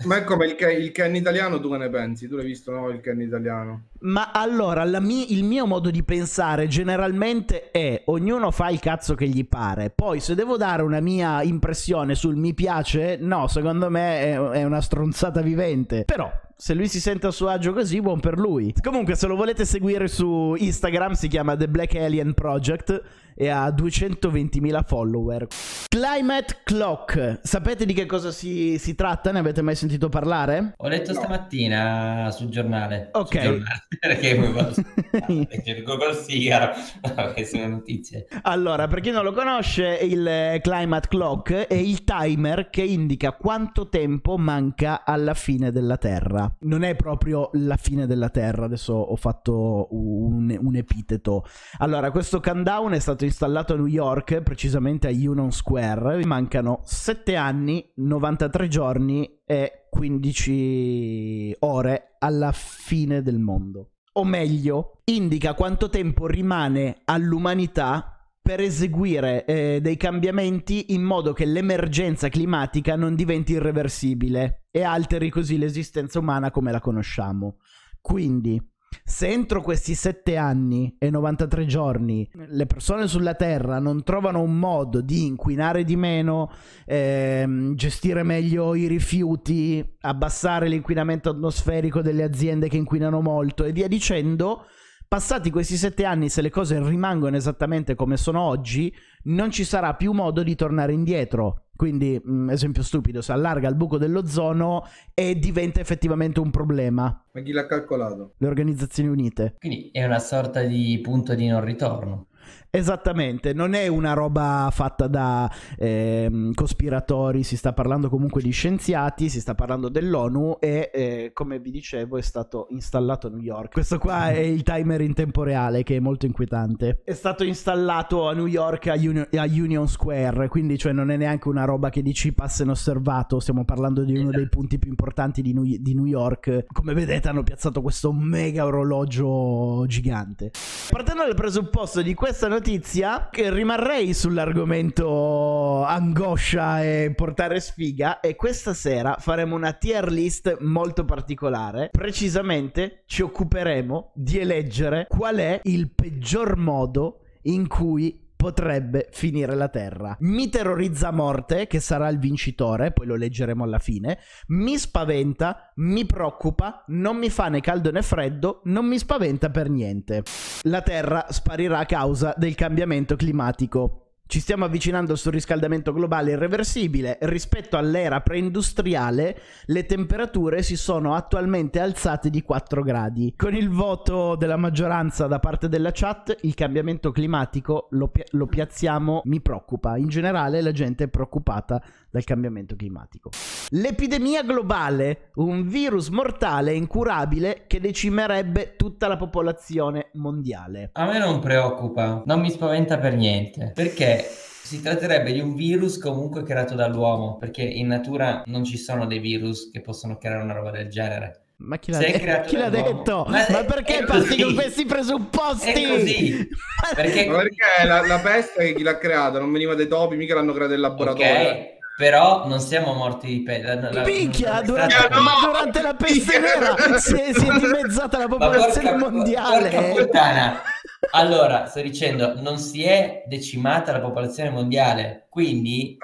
ma 0.05 0.19
è 0.19 0.25
come 0.25 0.47
il, 0.47 0.57
il 0.79 0.93
Ken 0.93 1.15
italiano, 1.17 1.59
tu 1.59 1.71
che 1.71 1.77
ne 1.79 1.89
pensi? 1.89 2.29
Tu 2.29 2.37
l'hai 2.37 2.45
visto, 2.45 2.71
no? 2.71 2.89
Il 2.91 3.01
Ken 3.01 3.21
italiano. 3.21 3.89
Ma 4.01 4.31
allora, 4.33 4.85
mia, 5.01 5.25
il 5.29 5.43
mio 5.43 5.67
modo 5.67 5.91
di 5.91 6.05
pensare 6.05 6.69
generalmente 6.69 7.71
è 7.71 8.03
ognuno 8.07 8.53
fa 8.53 8.69
il 8.69 8.79
cazzo 8.79 9.15
che 9.15 9.27
gli 9.27 9.47
pare. 9.47 9.91
Poi, 9.91 10.21
se 10.21 10.35
devo 10.35 10.57
dare 10.57 10.83
una 10.83 11.01
mia 11.01 11.43
impressione 11.43 12.15
sul 12.15 12.37
mi 12.37 12.55
piace, 12.55 13.17
no, 13.21 13.49
secondo 13.49 13.91
me 13.91 14.21
è, 14.21 14.39
è 14.39 14.65
una 14.65 14.81
stronzata 14.81 15.41
vivente. 15.41 16.05
Però, 16.05 16.31
se 16.57 16.75
lui 16.75 16.87
si 16.87 17.01
sente 17.01 17.27
a 17.27 17.31
suo 17.33 17.49
agio 17.49 17.73
così, 17.73 18.01
buon 18.01 18.21
per 18.21 18.39
lui. 18.39 18.73
Comunque, 18.81 19.17
se 19.17 19.27
lo 19.27 19.35
volete 19.35 19.65
seguire 19.65 20.07
su 20.07 20.55
Instagram, 20.57 21.13
si 21.13 21.27
chiama 21.27 21.57
The 21.57 21.69
Black 21.69 21.97
Alien 21.97 22.35
Project 22.35 23.03
e 23.41 23.49
ha 23.49 23.69
220.000 23.69 24.85
follower. 24.85 25.47
Climate 25.89 26.59
Clock, 26.65 27.39
sapete 27.43 27.87
di 27.87 27.93
che 27.93 28.05
cosa 28.05 28.33
si, 28.33 28.79
si 28.79 28.97
tratta? 28.97 29.31
Ne 29.31 29.39
avete 29.39 29.63
mai 29.63 29.77
sentito 29.77 30.09
parlare? 30.09 30.75
Ho 30.77 30.89
letto 30.89 31.13
no. 31.13 31.21
stamattina 31.21 32.31
sul 32.33 32.49
giornale. 32.49 33.11
Ok. 33.13 33.31
Sul 33.31 33.41
giornale, 33.41 33.87
perché 35.49 35.71
il 35.71 35.83
Google 35.85 36.15
Sigaro, 36.15 36.73
che 37.35 37.45
sono 37.45 37.69
notizie. 37.69 38.27
Allora, 38.43 38.89
per 38.89 38.99
chi 39.01 39.11
non 39.11 39.23
lo 39.23 39.33
conosce, 39.33 40.01
il 40.03 40.59
Climate 40.61 41.07
Clock 41.07 41.53
è 41.53 41.75
il 41.75 42.03
timer 42.03 42.71
che 42.71 42.83
indica 42.83 43.33
quanto 43.33 43.89
tempo 43.89 44.37
manca 44.37 45.05
alla 45.05 45.35
fine 45.35 45.71
della 45.71 45.97
Terra. 45.97 46.53
Non 46.61 46.83
è 46.83 46.97
proprio 46.97 47.51
la 47.53 47.77
fine 47.77 48.07
della 48.07 48.31
Terra, 48.31 48.65
adesso 48.65 48.95
ho 48.95 49.17
fatto 49.17 49.87
un, 49.91 50.59
un 50.61 50.75
epiteto. 50.75 51.45
Allora, 51.79 52.11
questo 52.11 52.41
countdown 52.41 52.93
è 52.95 52.99
stato 52.99 53.25
installato 53.29 53.75
a 53.75 53.77
New 53.77 53.87
York, 53.87 54.43
precisamente 54.43 55.07
a 55.07 55.11
Union 55.11 55.53
Square. 55.53 56.25
Mancano 56.25 56.81
7 56.85 57.37
anni, 57.37 57.89
93 57.95 58.69
giorni 58.69 59.41
e 59.45 59.87
15 59.91 61.57
ore 61.61 62.17
alla 62.19 62.53
fine 62.53 63.23
del 63.23 63.39
mondo. 63.39 63.91
O 64.13 64.25
meglio, 64.25 65.03
indica 65.05 65.55
quanto 65.55 65.89
tempo 65.89 66.27
rimane 66.27 67.03
all'umanità 67.05 68.19
per 68.43 68.61
eseguire 68.61 69.45
eh, 69.45 69.81
dei 69.81 69.97
cambiamenti 69.97 70.95
in 70.95 71.03
modo 71.03 71.33
che 71.33 71.45
l'emergenza 71.45 72.29
climatica 72.29 72.97
non 72.97 73.15
diventi 73.15 73.53
irreversibile 73.53 74.65
e 74.71 74.83
alteri 74.83 75.29
così 75.29 75.59
l'esistenza 75.59 76.19
umana 76.19 76.51
come 76.51 76.73
la 76.73 76.81
conosciamo. 76.81 77.59
Quindi, 78.01 78.61
se 79.05 79.27
entro 79.29 79.63
questi 79.63 79.95
7 79.95 80.37
anni 80.37 80.95
e 80.99 81.11
93 81.11 81.67
giorni 81.67 82.29
le 82.33 82.67
persone 82.67 83.09
sulla 83.09 83.35
Terra 83.35 83.79
non 83.79 84.03
trovano 84.03 84.41
un 84.43 84.59
modo 84.59 85.01
di 85.01 85.27
inquinare 85.27 85.85
di 85.85 85.97
meno, 85.97 86.51
ehm, 86.85 87.75
gestire 87.75 88.23
meglio 88.23 88.75
i 88.75 88.87
rifiuti, 88.87 89.85
abbassare 90.01 90.69
l'inquinamento 90.69 91.31
atmosferico 91.31 92.01
delle 92.01 92.23
aziende 92.23 92.69
che 92.69 92.77
inquinano 92.77 93.21
molto 93.21 93.65
e 93.65 93.73
via 93.73 93.89
dicendo, 93.89 94.67
passati 95.09 95.51
questi 95.51 95.77
7 95.77 96.05
anni, 96.05 96.29
se 96.29 96.43
le 96.43 96.51
cose 96.51 96.79
rimangono 96.87 97.35
esattamente 97.35 97.95
come 97.95 98.19
sono 98.19 98.41
oggi, 98.43 98.95
non 99.25 99.51
ci 99.51 99.65
sarà 99.65 99.95
più 99.95 100.13
modo 100.13 100.43
di 100.43 100.55
tornare 100.55 100.93
indietro. 100.93 101.65
Quindi, 101.75 102.21
mh, 102.23 102.31
mm, 102.31 102.51
esempio 102.51 102.83
stupido, 102.83 103.23
si 103.23 103.33
allarga 103.33 103.69
il 103.69 103.75
buco 103.75 103.99
dell'ozono 103.99 104.85
e 105.15 105.39
diventa 105.39 105.81
effettivamente 105.81 106.41
un 106.41 106.51
problema. 106.51 107.25
Ma 107.33 107.41
chi 107.41 107.53
l'ha 107.53 107.67
calcolato? 107.67 108.35
Le 108.37 108.47
Organizzazioni 108.49 109.09
Unite. 109.09 109.55
Quindi 109.59 109.89
è 109.93 110.05
una 110.05 110.19
sorta 110.19 110.63
di 110.63 110.99
punto 111.03 111.35
di 111.35 111.47
non 111.47 111.65
ritorno. 111.65 112.27
Esattamente, 112.71 113.53
non 113.53 113.75
è 113.75 113.87
una 113.87 114.13
roba 114.13 114.69
fatta 114.71 115.07
da 115.07 115.51
eh, 115.77 116.51
cospiratori, 116.55 117.43
si 117.43 117.57
sta 117.57 117.73
parlando 117.73 118.09
comunque 118.09 118.43
di 118.43 118.51
scienziati, 118.51 119.29
si 119.29 119.41
sta 119.41 119.55
parlando 119.55 119.89
dell'ONU 119.89 120.59
e 120.61 120.91
eh, 120.93 121.31
come 121.33 121.59
vi 121.61 121.71
dicevo 121.71 122.19
è 122.19 122.23
stato 122.23 122.67
installato 122.71 123.27
a 123.27 123.31
New 123.31 123.41
York. 123.41 123.73
Questo 123.73 123.99
qua 123.99 124.31
è 124.31 124.39
il 124.39 124.63
timer 124.63 125.01
in 125.01 125.15
tempo 125.15 125.43
reale 125.43 125.83
che 125.83 125.97
è 125.97 126.01
molto 126.01 126.27
inquietante. 126.27 127.01
È 127.05 127.15
stato 127.15 127.45
installato 127.45 128.29
a 128.29 128.35
New 128.35 128.47
York 128.47 128.89
a, 128.89 128.95
Uni- 128.95 129.27
a 129.33 129.45
Union 129.45 129.89
Square, 129.89 130.49
quindi 130.49 130.77
cioè 130.79 130.93
non 130.93 131.11
è 131.11 131.17
neanche 131.17 131.49
una 131.49 131.65
roba 131.65 131.89
che 131.89 132.03
dici 132.03 132.33
passa 132.33 132.63
inosservato, 132.63 133.41
stiamo 133.41 133.65
parlando 133.65 134.05
di 134.05 134.17
uno 134.17 134.31
dei 134.31 134.49
punti 134.49 134.79
più 134.79 134.91
importanti 134.91 135.43
di 135.43 135.53
New, 135.53 135.65
di 135.65 135.95
New 135.95 136.07
York. 136.07 136.67
Come 136.73 136.95
vedete 136.95 137.29
hanno 137.29 137.43
piazzato 137.43 137.81
questo 137.83 138.13
mega 138.13 138.67
orologio 138.67 139.85
gigante. 139.87 140.51
Partendo 140.91 141.25
dal 141.25 141.35
presupposto 141.35 142.03
di 142.03 142.15
questa 142.39 142.55
notizia, 142.55 143.31
rimarrei 143.33 144.15
sull'argomento 144.15 145.83
angoscia 145.83 146.85
e 146.85 147.13
portare 147.13 147.59
sfiga 147.59 148.21
e 148.21 148.37
questa 148.37 148.75
sera 148.75 149.17
faremo 149.19 149.57
una 149.57 149.73
tier 149.73 150.09
list 150.09 150.59
molto 150.61 151.05
particolare. 151.05 151.89
Precisamente 151.91 153.03
ci 153.07 153.23
occuperemo 153.23 154.13
di 154.15 154.39
eleggere 154.39 155.07
qual 155.09 155.39
è 155.39 155.61
il 155.65 155.91
peggior 155.91 156.57
modo 156.57 157.23
in 157.43 157.67
cui 157.67 158.28
potrebbe 158.39 159.09
finire 159.11 159.57
la 159.57 159.69
Terra. 159.69 160.17
Mi 160.21 160.49
terrorizza 160.49 161.09
a 161.09 161.13
morte, 161.13 161.67
che 161.67 161.81
sarà 161.81 162.09
il 162.09 162.21
vincitore, 162.21 162.93
poi 162.93 163.07
lo 163.07 163.17
leggeremo 163.17 163.65
alla 163.65 163.81
fine. 163.81 164.21
Mi 164.47 164.79
spaventa, 164.79 165.73
mi 165.77 166.07
preoccupa, 166.07 166.85
non 166.87 167.17
mi 167.17 167.31
fa 167.31 167.49
né 167.49 167.61
caldo 167.61 167.91
né 167.91 168.01
freddo, 168.01 168.61
non 168.67 168.87
mi 168.87 168.97
spaventa 168.97 169.51
per 169.51 169.69
niente. 169.69 170.23
La 170.63 170.83
Terra 170.83 171.27
sparirà 171.31 171.81
a 171.81 171.87
causa 171.87 172.33
del 172.37 172.55
cambiamento 172.55 173.17
climatico. 173.17 174.08
Ci 174.31 174.41
stiamo 174.41 174.67
avvicinando 174.67 175.17
sul 175.17 175.33
riscaldamento 175.33 175.91
globale 175.91 176.33
irreversibile. 176.33 177.17
Rispetto 177.23 177.79
all'era 177.79 178.21
preindustriale, 178.21 179.41
le 179.65 179.87
temperature 179.87 180.63
si 180.63 180.77
sono 180.77 181.15
attualmente 181.15 181.81
alzate 181.81 182.29
di 182.29 182.43
4 182.43 182.83
gradi. 182.83 183.33
Con 183.35 183.55
il 183.55 183.71
voto 183.71 184.37
della 184.37 184.59
maggioranza 184.59 185.27
da 185.29 185.39
parte 185.39 185.71
della 185.71 185.93
chat, 185.95 186.37
il 186.43 186.53
cambiamento 186.53 187.11
climatico 187.11 187.87
lo, 187.93 188.09
pi- 188.09 188.23
lo 188.33 188.45
piazziamo 188.45 189.23
mi 189.25 189.41
preoccupa. 189.41 189.97
In 189.97 190.09
generale 190.09 190.61
la 190.61 190.73
gente 190.73 191.05
è 191.05 191.09
preoccupata 191.09 191.83
dal 192.11 192.25
cambiamento 192.25 192.77
climatico. 192.77 193.31
L'epidemia 193.71 194.43
globale, 194.43 195.31
un 195.35 195.67
virus 195.69 196.09
mortale 196.09 196.73
e 196.73 196.77
incurabile 196.77 197.65
che 197.67 197.81
decimerebbe 197.81 198.75
tutta 198.77 199.09
la 199.09 199.17
popolazione 199.17 200.11
mondiale. 200.15 200.91
A 200.93 201.07
me 201.07 201.19
non 201.19 201.41
preoccupa, 201.41 202.23
non 202.25 202.41
mi 202.41 202.51
spaventa 202.51 202.99
per 202.99 203.15
niente, 203.15 203.73
perché 203.75 204.25
si 204.69 204.83
tratterebbe 204.83 205.33
di 205.33 205.41
un 205.41 205.55
virus 205.55 205.99
comunque 205.99 206.43
creato 206.43 206.75
dall'uomo, 206.75 207.37
perché 207.39 207.63
in 207.63 207.87
natura 207.87 208.43
non 208.47 208.65
ci 208.65 208.77
sono 208.77 209.07
dei 209.07 209.19
virus 209.19 209.71
che 209.71 209.81
possono 209.81 210.19
creare 210.19 210.43
una 210.43 210.53
roba 210.53 210.71
del 210.71 210.89
genere. 210.89 211.43
Ma 211.61 211.77
chi 211.79 211.91
l'ha, 211.91 211.99
de- 211.99 212.43
chi 212.47 212.57
l'ha 212.57 212.69
detto? 212.69 213.25
Ma, 213.27 213.45
ma 213.51 213.65
perché 213.65 214.05
parti 214.05 214.41
con 214.41 214.55
questi 214.55 214.85
presupposti? 214.85 215.73
È 215.73 215.89
così. 215.89 216.49
Perché, 216.95 217.27
ma 217.27 217.39
perché 217.39 217.85
la, 217.85 218.07
la, 218.07 218.19
peste 218.21 218.75
chi 218.75 218.83
l'ha 218.83 218.97
creata? 218.97 219.41
Non 219.41 219.51
veniva 219.51 219.75
dai 219.75 219.89
topi, 219.89 220.15
mica 220.15 220.35
l'hanno 220.35 220.53
creata 220.53 220.75
in 220.75 220.81
laboratorio. 220.81 221.49
Okay. 221.49 221.78
Però 221.99 222.47
non 222.47 222.61
siamo 222.61 222.93
morti 222.93 223.27
di 223.27 223.43
peste. 223.43 223.91
Minchia, 224.05 224.61
durante, 224.61 225.09
no! 225.11 225.21
ma 225.21 225.33
durante 225.45 225.83
la 225.83 225.95
peste 225.95 226.39
nera 226.39 226.77
si 227.01 227.15
è, 227.15 227.33
si 227.33 227.45
è 227.45 227.59
dimezzata 227.59 228.19
la 228.19 228.29
popolazione 228.29 228.91
porca, 228.93 229.11
mondiale. 229.11 229.69
Porca 229.69 229.89
puttana. 229.89 230.63
Allora, 231.11 231.67
sto 231.67 231.81
dicendo, 231.81 232.41
non 232.41 232.59
si 232.59 232.85
è 232.85 233.25
decimata 233.27 233.91
la 233.91 233.99
popolazione 234.01 234.51
mondiale, 234.51 235.27
quindi 235.29 235.99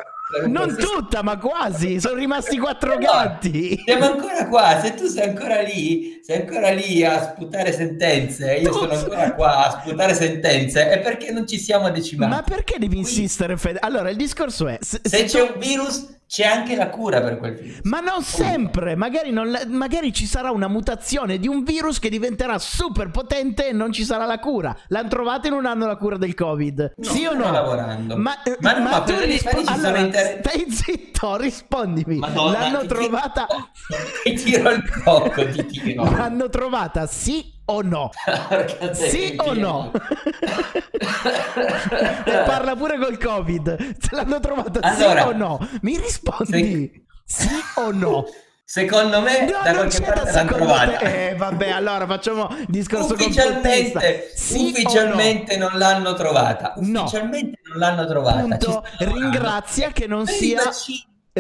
non 0.47 0.77
tutta, 0.77 1.23
ma 1.23 1.39
quasi. 1.39 2.01
Sono 2.01 2.17
rimasti 2.17 2.59
quattro 2.59 2.99
gatti. 2.99 3.81
Siamo 3.85 4.07
ancora 4.07 4.49
qua. 4.49 4.81
Se 4.81 4.95
tu 4.95 5.07
sei 5.07 5.29
ancora 5.29 5.61
lì, 5.61 6.21
sei 6.25 6.41
ancora 6.41 6.71
lì 6.71 7.05
a 7.05 7.23
sputare 7.23 7.71
sentenze. 7.71 8.55
Io 8.55 8.73
sono 8.73 8.95
ancora 8.95 9.35
qua 9.35 9.67
a 9.67 9.81
sputare 9.83 10.15
sentenze. 10.15 10.89
È 10.89 10.99
perché 11.01 11.31
non 11.31 11.47
ci 11.47 11.59
siamo 11.59 11.91
decimati. 11.91 12.33
Ma 12.33 12.41
perché 12.41 12.79
devi 12.79 12.95
Quindi... 12.95 13.11
insistere, 13.11 13.59
Fede? 13.59 13.79
Allora, 13.81 14.09
il 14.09 14.17
discorso 14.17 14.67
è: 14.67 14.79
se, 14.81 15.01
se, 15.03 15.25
c'è 15.25 15.43
un 15.43 15.59
virus, 15.59 16.17
c'è 16.27 16.47
anche 16.47 16.77
la 16.77 16.89
cura 16.89 17.21
per 17.21 17.37
quel 17.37 17.55
virus. 17.57 17.81
Ma 17.83 18.01
non 18.01 18.23
sempre, 18.23 18.97
magari, 18.97 19.33
non, 19.33 19.55
magari, 19.69 20.15
ci 20.15 20.25
sarà 20.25 20.51
una 20.51 20.67
mutazione 20.67 21.39
di 21.39 21.47
un 21.47 21.63
virus 21.63 21.99
che 21.99 22.09
diventerà 22.09 22.59
super 22.59 23.11
potente 23.11 23.69
e 23.69 23.73
non 23.73 23.93
ci 23.93 24.03
sarà 24.03 24.25
la 24.25 24.39
cura. 24.39 24.75
L'hanno 24.89 25.09
trovata 25.09 25.49
in 25.49 25.53
un 25.53 25.67
anno 25.67 25.87
la 25.87 25.97
cura 25.97 26.17
del 26.17 26.33
Covid. 26.33 26.95
No, 26.97 27.05
sì 27.05 27.27
o 27.27 27.35
no? 27.35 27.53
lavorando. 27.53 28.17
Ma, 28.17 28.35
ma, 28.61 28.79
no, 28.79 28.83
ma 28.83 29.01
tu 29.03 29.13
rispondi 29.19 29.71
allora, 29.71 29.99
inter... 29.99 30.41
stai 30.41 30.71
zitto, 30.71 31.37
rispondimi. 31.37 32.17
Madonna, 32.17 32.61
L'hanno 32.61 32.81
ti 32.81 32.87
trovata 32.87 33.47
Ti 34.25 34.33
tiro 34.33 34.71
il 34.71 35.03
cocco, 35.03 35.47
ti 35.51 35.65
tiro. 35.67 36.03
L'hanno 36.17 36.49
trovata 36.49 37.07
sì 37.07 37.53
o 37.67 37.83
no? 37.83 38.11
sì 38.93 39.35
o 39.39 39.53
no? 39.55 39.91
e 42.25 42.43
parla 42.47 42.77
pure 42.77 42.99
col 42.99 43.19
covid. 43.19 43.97
Se 43.99 44.15
l'hanno 44.15 44.41
trovata 44.41 44.81
allora, 44.81 45.23
sì 45.23 45.29
o 45.29 45.33
no? 45.33 45.69
Mi 45.83 45.97
rispondi 45.99 47.05
se... 47.25 47.47
sì 47.47 47.49
o 47.77 47.91
no? 47.91 48.27
Secondo 48.67 49.21
me 49.21 49.43
no, 49.43 49.61
da 49.63 49.75
qualche 49.75 50.01
parte 50.01 50.33
l'hanno 50.33 50.53
trovata. 50.53 50.99
Eh, 51.01 51.35
vabbè, 51.37 51.71
allora 51.71 52.07
facciamo 52.07 52.49
discorso 52.67 53.13
ufficialmente, 53.13 54.31
sì 54.35 54.71
ufficialmente 54.71 55.59
no? 55.59 55.69
non 55.69 55.79
l'hanno 55.79 56.15
trovata. 56.15 56.73
Ufficialmente 56.77 57.61
no. 57.63 57.73
non 57.73 57.79
l'hanno 57.79 58.07
trovata. 58.07 58.41
Punto. 58.41 58.85
Ringrazia 59.01 59.91
che 59.91 60.07
non 60.07 60.27
sia 60.27 60.63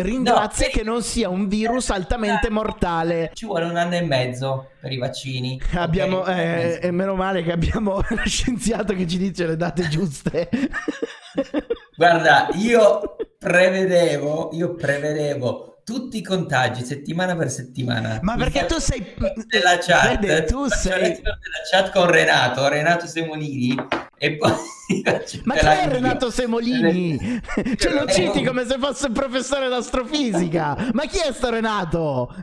ringrazia 0.02 0.66
no, 0.66 0.72
che 0.72 0.82
non 0.82 1.02
sia 1.02 1.28
un 1.28 1.46
virus 1.48 1.90
altamente 1.90 2.50
mortale. 2.50 3.30
Ci 3.34 3.46
vuole 3.46 3.64
un 3.64 3.76
anno 3.76 3.94
e 3.94 4.02
mezzo 4.02 4.70
per 4.80 4.92
i 4.92 4.98
vaccini. 4.98 5.60
Abbiamo, 5.74 6.20
okay? 6.20 6.72
eh, 6.72 6.78
e 6.82 6.90
meno 6.90 7.14
male 7.14 7.42
che 7.42 7.52
abbiamo 7.52 8.02
uno 8.10 8.22
scienziato 8.24 8.94
che 8.94 9.06
ci 9.06 9.18
dice 9.18 9.46
le 9.46 9.56
date 9.56 9.88
giuste. 9.88 10.48
Guarda, 11.96 12.48
io 12.54 13.16
prevedevo, 13.38 14.50
io 14.52 14.74
prevedevo 14.74 15.80
tutti 15.84 16.16
i 16.16 16.22
contagi 16.22 16.82
settimana 16.84 17.36
per 17.36 17.50
settimana. 17.50 18.18
Ma 18.22 18.36
perché 18.36 18.66
tu 18.66 18.78
sei 18.78 19.14
della 19.46 19.78
chat, 19.78 20.18
Vede, 20.18 20.44
tu 20.44 20.66
sei 20.66 21.12
della 21.12 21.38
chat 21.70 21.92
con 21.92 22.10
Renato, 22.10 22.66
Renato 22.68 23.06
Semolini 23.06 23.76
e 24.18 24.36
poi 24.36 24.52
Ma 25.44 25.54
chi 25.54 25.66
è 25.66 25.88
Renato 25.88 26.30
Semolini? 26.30 27.18
Ce 27.76 27.90
lo 27.90 28.06
citi 28.06 28.44
come 28.44 28.66
se 28.66 28.76
fosse 28.78 29.06
un 29.06 29.12
professore 29.12 29.68
d'astrofisica. 29.68 30.90
Ma 30.92 31.06
chi 31.06 31.18
è 31.18 31.32
sto 31.32 31.50
Renato? 31.50 32.34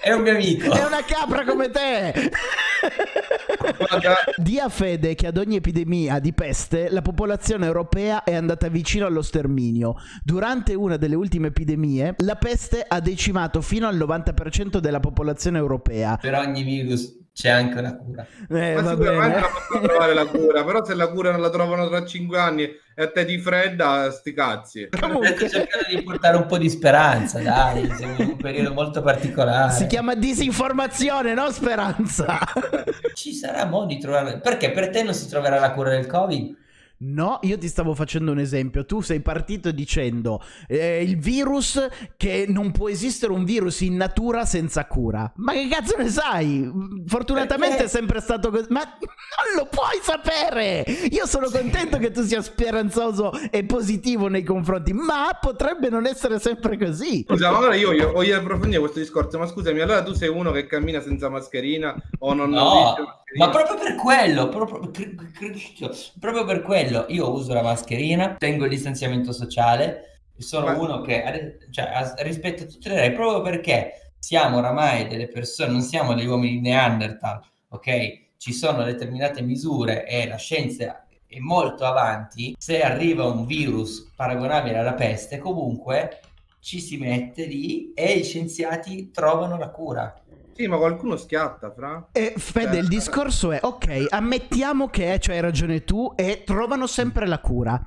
È 0.00 0.12
un 0.12 0.22
mio 0.22 0.32
amico. 0.32 0.72
È 0.72 0.84
una 0.84 1.02
capra 1.04 1.44
come 1.44 1.70
te. 1.70 2.30
Dia 4.36 4.68
fede 4.68 5.14
che 5.14 5.26
ad 5.26 5.36
ogni 5.38 5.56
epidemia 5.56 6.18
di 6.18 6.32
peste 6.32 6.90
la 6.90 7.02
popolazione 7.02 7.66
europea 7.66 8.24
è 8.24 8.34
andata 8.34 8.68
vicino 8.68 9.06
allo 9.06 9.22
sterminio. 9.22 9.96
Durante 10.22 10.74
una 10.74 10.96
delle 10.96 11.14
ultime 11.14 11.48
epidemie, 11.48 12.14
la 12.18 12.36
peste 12.36 12.84
ha 12.86 13.00
decimato 13.00 13.60
fino 13.62 13.86
al 13.86 13.96
90% 13.96 14.78
della 14.78 15.00
popolazione 15.00 15.58
europea. 15.58 16.18
Per 16.20 16.34
ogni 16.34 16.62
virus 16.62 17.18
c'è 17.40 17.48
anche 17.48 17.78
una 17.78 17.96
cura. 17.96 18.26
Eh, 18.50 18.74
Ma 18.74 18.90
sicuramente 18.90 19.40
la 19.40 19.48
possono 19.48 19.80
trovare 19.86 20.14
la 20.14 20.26
cura, 20.26 20.62
però 20.62 20.84
se 20.84 20.94
la 20.94 21.08
cura 21.08 21.30
non 21.30 21.40
la 21.40 21.48
trovano 21.48 21.88
tra 21.88 22.04
cinque 22.04 22.38
anni 22.38 22.64
e 22.64 23.02
a 23.02 23.10
te 23.10 23.24
ti 23.24 23.38
fredda, 23.38 24.10
sti 24.10 24.32
cazzi. 24.34 24.88
Comunque 25.00 25.48
cercando 25.48 25.86
di 25.88 26.02
portare 26.02 26.36
un 26.36 26.44
po' 26.44 26.58
di 26.58 26.68
speranza, 26.68 27.40
dai, 27.40 27.90
siamo 27.96 28.16
in 28.18 28.28
un 28.28 28.36
periodo 28.36 28.74
molto 28.74 29.00
particolare. 29.00 29.72
Si 29.72 29.86
chiama 29.86 30.14
disinformazione, 30.14 31.32
non 31.32 31.50
speranza. 31.50 32.38
Ci 33.14 33.32
sarà 33.32 33.64
modo 33.64 33.86
di 33.86 33.98
trovare... 33.98 34.38
Perché 34.40 34.70
per 34.70 34.90
te 34.90 35.02
non 35.02 35.14
si 35.14 35.26
troverà 35.26 35.58
la 35.58 35.72
cura 35.72 35.88
del 35.88 36.06
Covid? 36.06 36.58
No, 37.02 37.38
io 37.42 37.56
ti 37.56 37.66
stavo 37.66 37.94
facendo 37.94 38.30
un 38.30 38.38
esempio. 38.38 38.84
Tu 38.84 39.00
sei 39.00 39.20
partito 39.20 39.70
dicendo 39.70 40.42
eh, 40.68 41.02
il 41.02 41.16
virus 41.16 41.88
che 42.18 42.44
non 42.46 42.72
può 42.72 42.90
esistere 42.90 43.32
un 43.32 43.44
virus 43.44 43.80
in 43.80 43.96
natura 43.96 44.44
senza 44.44 44.84
cura. 44.86 45.32
Ma 45.36 45.52
che 45.52 45.66
cazzo 45.68 45.96
ne 45.96 46.08
sai? 46.08 46.70
Fortunatamente 47.06 47.76
Perché? 47.76 47.84
è 47.84 47.88
sempre 47.88 48.20
stato 48.20 48.50
così. 48.50 48.66
Ma 48.68 48.82
non 48.82 49.56
lo 49.56 49.68
puoi 49.70 49.98
sapere! 50.02 50.84
Io 51.10 51.24
sono 51.26 51.48
contento 51.48 51.96
che 51.96 52.10
tu 52.10 52.22
sia 52.22 52.42
speranzoso 52.42 53.32
e 53.50 53.64
positivo 53.64 54.28
nei 54.28 54.42
confronti, 54.42 54.92
ma 54.92 55.38
potrebbe 55.40 55.88
non 55.88 56.06
essere 56.06 56.38
sempre 56.38 56.76
così. 56.76 57.24
Scusa, 57.26 57.50
ma 57.50 57.56
allora 57.56 57.74
io, 57.76 57.92
io 57.92 58.12
voglio 58.12 58.36
approfondire 58.36 58.80
questo 58.80 58.98
discorso. 58.98 59.38
Ma 59.38 59.46
scusami, 59.46 59.80
allora 59.80 60.02
tu 60.02 60.12
sei 60.12 60.28
uno 60.28 60.50
che 60.50 60.66
cammina 60.66 61.00
senza 61.00 61.30
mascherina 61.30 61.94
o 62.18 62.34
non... 62.34 62.50
No, 62.50 63.19
ma 63.36 63.50
proprio 63.50 63.76
per 63.76 63.94
quello, 63.94 64.48
proprio, 64.48 64.90
proprio 66.18 66.44
per 66.44 66.62
quello 66.62 67.06
io 67.08 67.30
uso 67.30 67.52
la 67.52 67.62
mascherina, 67.62 68.34
tengo 68.36 68.64
il 68.64 68.70
distanziamento 68.70 69.32
sociale, 69.32 70.22
sono 70.36 70.66
Ma... 70.66 70.78
uno 70.78 71.00
che 71.02 71.58
cioè, 71.70 72.14
rispetto 72.18 72.64
a 72.64 72.66
tutte 72.66 72.88
le 72.88 72.94
regole, 72.96 73.14
proprio 73.14 73.42
perché 73.42 74.12
siamo 74.18 74.58
oramai 74.58 75.06
delle 75.06 75.28
persone, 75.28 75.72
non 75.72 75.82
siamo 75.82 76.14
degli 76.14 76.26
uomini 76.26 76.60
Neanderthal, 76.60 77.40
ok? 77.68 78.28
Ci 78.36 78.52
sono 78.52 78.82
determinate 78.84 79.42
misure 79.42 80.06
e 80.06 80.26
la 80.26 80.36
scienza 80.36 81.04
è 81.26 81.38
molto 81.38 81.84
avanti, 81.84 82.54
se 82.58 82.82
arriva 82.82 83.24
un 83.24 83.46
virus 83.46 84.10
paragonabile 84.16 84.78
alla 84.78 84.94
peste, 84.94 85.38
comunque 85.38 86.20
ci 86.58 86.80
si 86.80 86.96
mette 86.96 87.44
lì 87.44 87.92
e 87.94 88.12
i 88.12 88.24
scienziati 88.24 89.10
trovano 89.10 89.56
la 89.56 89.70
cura. 89.70 90.19
Sì, 90.60 90.66
ma 90.66 90.76
qualcuno 90.76 91.16
schiatta, 91.16 91.70
fra. 91.70 92.08
E 92.12 92.34
Fede, 92.36 92.76
il 92.76 92.86
discorso 92.86 93.50
è, 93.50 93.60
ok, 93.62 94.08
ammettiamo 94.10 94.90
che 94.90 95.18
cioè, 95.18 95.36
hai 95.36 95.40
ragione 95.40 95.84
tu 95.84 96.12
e 96.14 96.42
trovano 96.44 96.86
sempre 96.86 97.26
la 97.26 97.38
cura. 97.38 97.82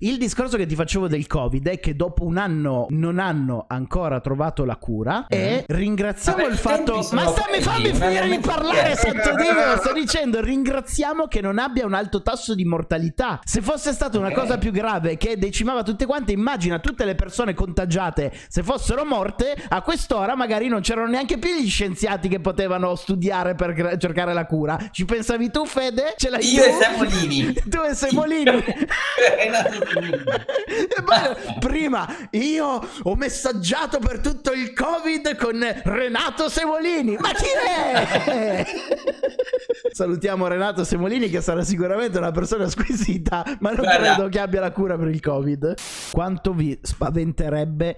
Il 0.00 0.16
discorso 0.16 0.56
che 0.56 0.64
ti 0.64 0.76
facevo 0.76 1.08
del 1.08 1.26
Covid 1.26 1.66
è 1.70 1.80
che 1.80 1.96
dopo 1.96 2.22
un 2.22 2.36
anno 2.36 2.86
non 2.90 3.18
hanno 3.18 3.64
ancora 3.66 4.20
trovato 4.20 4.64
la 4.64 4.76
cura 4.76 5.22
mm. 5.22 5.24
e 5.26 5.64
ringraziamo 5.66 6.38
Vabbè, 6.38 6.52
il 6.52 6.56
fatto... 6.56 6.94
Ma 7.10 7.26
stammi, 7.26 7.60
fammi 7.60 7.92
finire 7.92 8.28
di 8.28 8.38
parlare, 8.38 8.94
santo 8.94 9.34
Dio! 9.34 9.76
Sto 9.78 9.92
dicendo, 9.92 10.40
ringraziamo 10.40 11.26
che 11.26 11.40
non 11.40 11.58
abbia 11.58 11.84
un 11.84 11.94
alto 11.94 12.22
tasso 12.22 12.54
di 12.54 12.64
mortalità. 12.64 13.40
Se 13.42 13.60
fosse 13.60 13.92
stata 13.92 14.18
una 14.18 14.28
okay. 14.28 14.38
cosa 14.38 14.58
più 14.58 14.70
grave 14.70 15.16
che 15.16 15.36
decimava 15.36 15.82
tutte 15.82 16.06
quante, 16.06 16.30
immagina 16.30 16.78
tutte 16.78 17.04
le 17.04 17.16
persone 17.16 17.54
contagiate, 17.54 18.32
se 18.46 18.62
fossero 18.62 19.04
morte, 19.04 19.56
a 19.68 19.82
quest'ora 19.82 20.36
magari 20.36 20.68
non 20.68 20.80
c'erano 20.80 21.08
neanche 21.08 21.38
più 21.38 21.50
gli 21.60 21.68
scienziati 21.68 22.28
che 22.28 22.38
potevano 22.38 22.94
studiare 22.94 23.56
per 23.56 23.96
cercare 23.98 24.32
la 24.32 24.46
cura. 24.46 24.78
Ci 24.92 25.04
pensavi 25.04 25.50
tu, 25.50 25.66
Fede? 25.66 26.14
Ce 26.16 26.30
l'hai 26.30 26.54
Io 26.54 26.62
tu? 26.62 26.68
e 26.68 26.72
Semolini. 26.84 27.52
tu 27.68 27.78
e 27.80 27.94
Semolini. 27.94 28.64
Prima 31.58 32.06
io 32.32 32.86
ho 33.02 33.14
messaggiato 33.16 33.98
per 33.98 34.20
tutto 34.20 34.52
il 34.52 34.72
Covid 34.72 35.36
con 35.36 35.58
Renato 35.84 36.48
Semolini. 36.48 37.16
Ma 37.18 37.30
chi 37.32 37.46
è? 37.46 38.66
Salutiamo 39.92 40.46
Renato 40.46 40.84
Semolini 40.84 41.28
che 41.28 41.40
sarà 41.40 41.62
sicuramente 41.62 42.18
una 42.18 42.30
persona 42.30 42.68
squisita, 42.68 43.44
ma 43.60 43.70
non 43.70 43.84
Guarda. 43.84 44.14
credo 44.14 44.28
che 44.28 44.40
abbia 44.40 44.60
la 44.60 44.70
cura 44.70 44.96
per 44.96 45.08
il 45.08 45.20
Covid. 45.20 45.74
Quanto 46.12 46.52
vi 46.52 46.78
spaventerebbe 46.80 47.96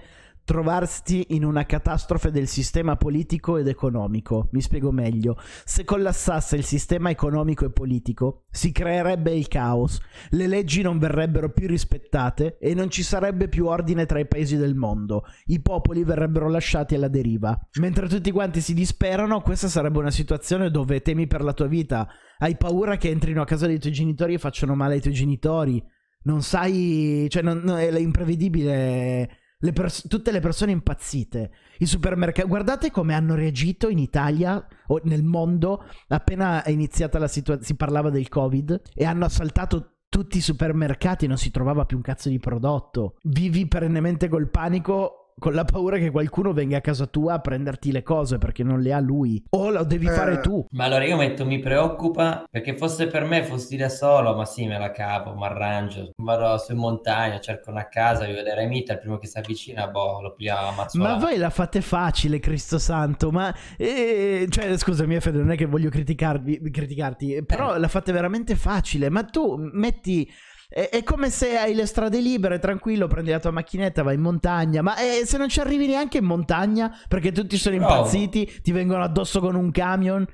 trovarsi 0.51 1.27
in 1.29 1.45
una 1.45 1.65
catastrofe 1.65 2.29
del 2.29 2.45
sistema 2.45 2.97
politico 2.97 3.55
ed 3.55 3.69
economico? 3.69 4.49
Mi 4.51 4.59
spiego 4.59 4.91
meglio. 4.91 5.37
Se 5.63 5.85
collassasse 5.85 6.57
il 6.57 6.65
sistema 6.65 7.09
economico 7.09 7.63
e 7.63 7.71
politico, 7.71 8.47
si 8.51 8.73
creerebbe 8.73 9.31
il 9.33 9.47
caos, 9.47 10.01
le 10.31 10.47
leggi 10.47 10.81
non 10.81 10.99
verrebbero 10.99 11.51
più 11.51 11.67
rispettate 11.67 12.57
e 12.59 12.73
non 12.73 12.89
ci 12.89 13.01
sarebbe 13.01 13.47
più 13.47 13.67
ordine 13.67 14.05
tra 14.05 14.19
i 14.19 14.27
paesi 14.27 14.57
del 14.57 14.75
mondo. 14.75 15.23
I 15.45 15.61
popoli 15.61 16.03
verrebbero 16.03 16.49
lasciati 16.49 16.95
alla 16.95 17.07
deriva. 17.07 17.57
Mentre 17.79 18.09
tutti 18.09 18.31
quanti 18.31 18.59
si 18.59 18.73
disperano, 18.73 19.39
questa 19.39 19.69
sarebbe 19.69 19.99
una 19.99 20.11
situazione 20.11 20.69
dove 20.69 21.01
temi 21.01 21.27
per 21.27 21.43
la 21.43 21.53
tua 21.53 21.67
vita, 21.67 22.09
hai 22.39 22.57
paura 22.57 22.97
che 22.97 23.09
entrino 23.09 23.41
a 23.41 23.45
casa 23.45 23.67
dei 23.67 23.79
tuoi 23.79 23.93
genitori 23.93 24.33
e 24.33 24.37
facciano 24.37 24.75
male 24.75 24.95
ai 24.95 25.01
tuoi 25.01 25.13
genitori. 25.13 25.81
Non 26.23 26.41
sai, 26.41 27.27
cioè 27.29 27.41
non- 27.41 27.61
non- 27.63 27.77
è 27.77 27.97
imprevedibile. 27.97 29.37
Le 29.61 29.73
pers- 29.73 30.07
tutte 30.07 30.31
le 30.31 30.39
persone 30.39 30.71
impazzite. 30.71 31.51
I 31.79 31.85
supermercati. 31.85 32.47
Guardate 32.47 32.91
come 32.91 33.13
hanno 33.13 33.35
reagito 33.35 33.89
in 33.89 33.99
Italia 33.99 34.65
o 34.87 34.99
nel 35.03 35.23
mondo 35.23 35.83
appena 36.07 36.63
è 36.63 36.71
iniziata 36.71 37.19
la 37.19 37.27
situazione. 37.27 37.63
Si 37.63 37.75
parlava 37.75 38.09
del 38.09 38.27
Covid 38.27 38.81
e 38.93 39.05
hanno 39.05 39.25
assaltato 39.25 39.97
tutti 40.09 40.37
i 40.37 40.41
supermercati. 40.41 41.27
Non 41.27 41.37
si 41.37 41.51
trovava 41.51 41.85
più 41.85 41.97
un 41.97 42.03
cazzo 42.03 42.29
di 42.29 42.39
prodotto. 42.39 43.17
Vivi 43.23 43.67
perennemente 43.67 44.27
col 44.27 44.49
panico. 44.49 45.20
Con 45.41 45.53
la 45.55 45.65
paura 45.65 45.97
che 45.97 46.11
qualcuno 46.11 46.53
venga 46.53 46.77
a 46.77 46.81
casa 46.81 47.07
tua 47.07 47.33
a 47.33 47.39
prenderti 47.39 47.91
le 47.91 48.03
cose 48.03 48.37
perché 48.37 48.61
non 48.63 48.79
le 48.79 48.93
ha 48.93 48.99
lui. 48.99 49.43
O 49.49 49.71
lo 49.71 49.83
devi 49.83 50.05
Eh. 50.05 50.11
fare 50.11 50.39
tu. 50.39 50.63
Ma 50.69 50.83
allora 50.85 51.03
io 51.03 51.17
metto 51.17 51.47
mi 51.47 51.57
preoccupa 51.57 52.43
perché 52.47 52.77
fosse 52.77 53.07
per 53.07 53.23
me 53.23 53.43
fossi 53.43 53.75
da 53.75 53.89
solo, 53.89 54.35
ma 54.35 54.45
sì, 54.45 54.67
me 54.67 54.77
la 54.77 54.91
cavo, 54.91 55.33
mi 55.33 55.43
arrangio, 55.43 56.11
vado 56.17 56.59
su 56.59 56.73
in 56.73 56.77
montagna, 56.77 57.39
cerco 57.39 57.71
una 57.71 57.87
casa, 57.87 58.25
vi 58.27 58.33
vedere 58.33 58.67
Mita, 58.67 58.93
il 58.93 58.99
primo 58.99 59.17
che 59.17 59.25
si 59.25 59.39
avvicina, 59.39 59.87
boh, 59.87 60.21
lo 60.21 60.33
pigliamo 60.35 60.67
a 60.67 60.73
mazzola. 60.73 61.07
Ma 61.09 61.17
voi 61.17 61.37
la 61.37 61.49
fate 61.49 61.81
facile, 61.81 62.37
Cristo 62.39 62.77
Santo. 62.77 63.31
Ma 63.31 63.51
eh, 63.77 64.45
cioè, 64.47 64.77
scusami, 64.77 65.19
Fede, 65.19 65.39
non 65.39 65.49
è 65.49 65.57
che 65.57 65.65
voglio 65.65 65.89
criticarvi, 65.89 66.69
criticarti, 66.69 67.43
però 67.45 67.73
Eh. 67.73 67.79
la 67.79 67.87
fate 67.87 68.11
veramente 68.11 68.53
facile. 68.55 69.09
Ma 69.09 69.23
tu 69.23 69.55
metti. 69.73 70.29
È, 70.73 70.87
è 70.89 71.03
come 71.03 71.29
se 71.29 71.57
hai 71.57 71.73
le 71.73 71.85
strade 71.85 72.21
libere, 72.21 72.57
tranquillo, 72.57 73.07
prendi 73.07 73.31
la 73.31 73.39
tua 73.39 73.51
macchinetta, 73.51 74.03
vai 74.03 74.15
in 74.15 74.21
montagna. 74.21 74.81
Ma 74.81 74.95
eh, 74.97 75.25
se 75.25 75.37
non 75.37 75.49
ci 75.49 75.59
arrivi 75.59 75.85
neanche 75.85 76.19
in 76.19 76.23
montagna 76.23 76.97
perché 77.09 77.33
tutti 77.33 77.57
sono 77.57 77.75
impazziti, 77.75 78.61
ti 78.61 78.71
vengono 78.71 79.03
addosso 79.03 79.41
con 79.41 79.55
un 79.55 79.69
camion. 79.71 80.25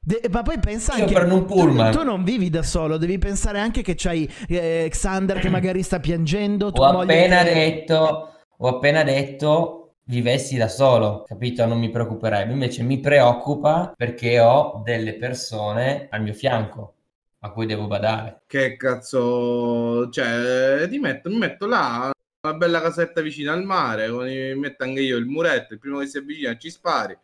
De- 0.00 0.22
ma 0.30 0.42
poi 0.42 0.58
pensa 0.58 0.96
Io 0.96 1.02
anche 1.02 1.14
prendo 1.14 1.34
un 1.36 1.46
tu- 1.46 1.54
pullman. 1.54 1.92
Tu, 1.92 2.02
non 2.02 2.24
vivi 2.24 2.50
da 2.50 2.62
solo, 2.64 2.96
devi 2.96 3.18
pensare 3.18 3.60
anche 3.60 3.82
che 3.82 3.94
c'hai 3.96 4.28
eh, 4.48 4.88
Xander 4.90 5.38
che 5.38 5.48
magari 5.48 5.82
sta 5.84 6.00
piangendo. 6.00 6.66
Ho 6.66 6.72
tua 6.72 7.02
appena 7.02 7.42
che- 7.44 7.54
detto, 7.54 8.32
ho 8.56 8.68
appena 8.68 9.04
detto 9.04 9.74
vivessi 10.06 10.56
da 10.56 10.68
solo, 10.68 11.22
capito? 11.24 11.64
Non 11.66 11.78
mi 11.78 11.90
preoccuperebbe. 11.90 12.52
Invece 12.52 12.82
mi 12.82 12.98
preoccupa 12.98 13.92
perché 13.96 14.40
ho 14.40 14.80
delle 14.84 15.14
persone 15.16 16.08
al 16.10 16.22
mio 16.22 16.32
fianco 16.32 16.94
a 17.40 17.50
cui 17.50 17.66
devo 17.66 17.86
badare. 17.86 18.42
Che 18.46 18.76
cazzo, 18.76 20.08
cioè, 20.10 20.86
ti 20.88 20.98
metto, 20.98 21.28
mi 21.28 21.38
metto 21.38 21.66
là, 21.66 22.10
una 22.42 22.54
bella 22.54 22.80
casetta 22.80 23.20
vicino 23.20 23.52
al 23.52 23.64
mare, 23.64 24.08
con 24.08 24.24
mi 24.26 24.54
metto 24.54 24.84
anche 24.84 25.00
io 25.00 25.16
il 25.16 25.26
muretto, 25.26 25.74
il 25.74 25.78
primo 25.80 25.98
che 25.98 26.06
si 26.06 26.18
avvicina 26.18 26.56
ci 26.56 26.70
spari, 26.70 27.16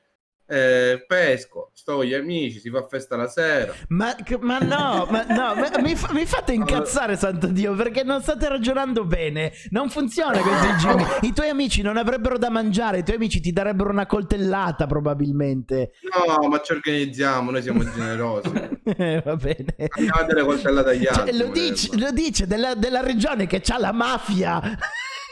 eh, 0.46 1.04
pesco, 1.07 1.70
sto 1.74 1.96
con 1.96 2.04
gli 2.04 2.14
amici, 2.14 2.59
si 2.61 2.70
fa 2.70 2.87
festa 2.87 3.16
la 3.16 3.28
sera. 3.28 3.72
Ma, 3.88 4.14
ma 4.40 4.59
no, 4.59 5.07
ma 5.11 5.24
no, 5.28 5.54
ma 5.54 5.70
mi, 5.80 5.94
fa- 5.96 6.12
mi 6.12 6.26
fate 6.26 6.52
incazzare, 6.52 7.16
santo 7.16 7.46
Dio, 7.46 7.74
perché 7.74 8.02
non 8.02 8.20
state 8.22 8.48
ragionando 8.48 9.04
bene. 9.04 9.52
Non 9.70 9.88
funziona 9.90 10.38
così, 10.38 10.66
Jimmy. 10.78 11.04
I 11.22 11.33
tuoi 11.33 11.48
amici 11.48 11.83
non 11.83 11.96
avrebbero 11.96 12.37
da 12.38 12.50
mangiare, 12.50 12.98
i 12.98 13.02
tuoi 13.04 13.16
amici 13.16 13.40
ti 13.40 13.52
darebbero 13.52 13.90
una 13.90 14.07
coltellata, 14.07 14.87
probabilmente. 14.87 15.92
No, 16.02 16.48
ma 16.48 16.61
ci 16.61 16.72
organizziamo, 16.72 17.50
noi 17.50 17.62
siamo 17.62 17.83
generosi. 17.85 18.52
Eh, 18.96 19.22
Va 19.24 19.35
bene. 19.37 19.74
Andiamo 19.96 20.20
a 20.20 20.24
dare 20.24 20.44
coltellate 20.44 20.90
agli 20.90 21.04
Cioè, 21.04 21.18
altri. 21.20 21.37
lo 21.38 21.46
dice, 21.48 21.96
lo 21.96 22.11
dice 22.11 22.46
della, 22.46 22.74
della 22.74 23.00
regione 23.00 23.46
che 23.46 23.61
c'ha 23.62 23.78
la 23.78 23.92
mafia 23.92 24.61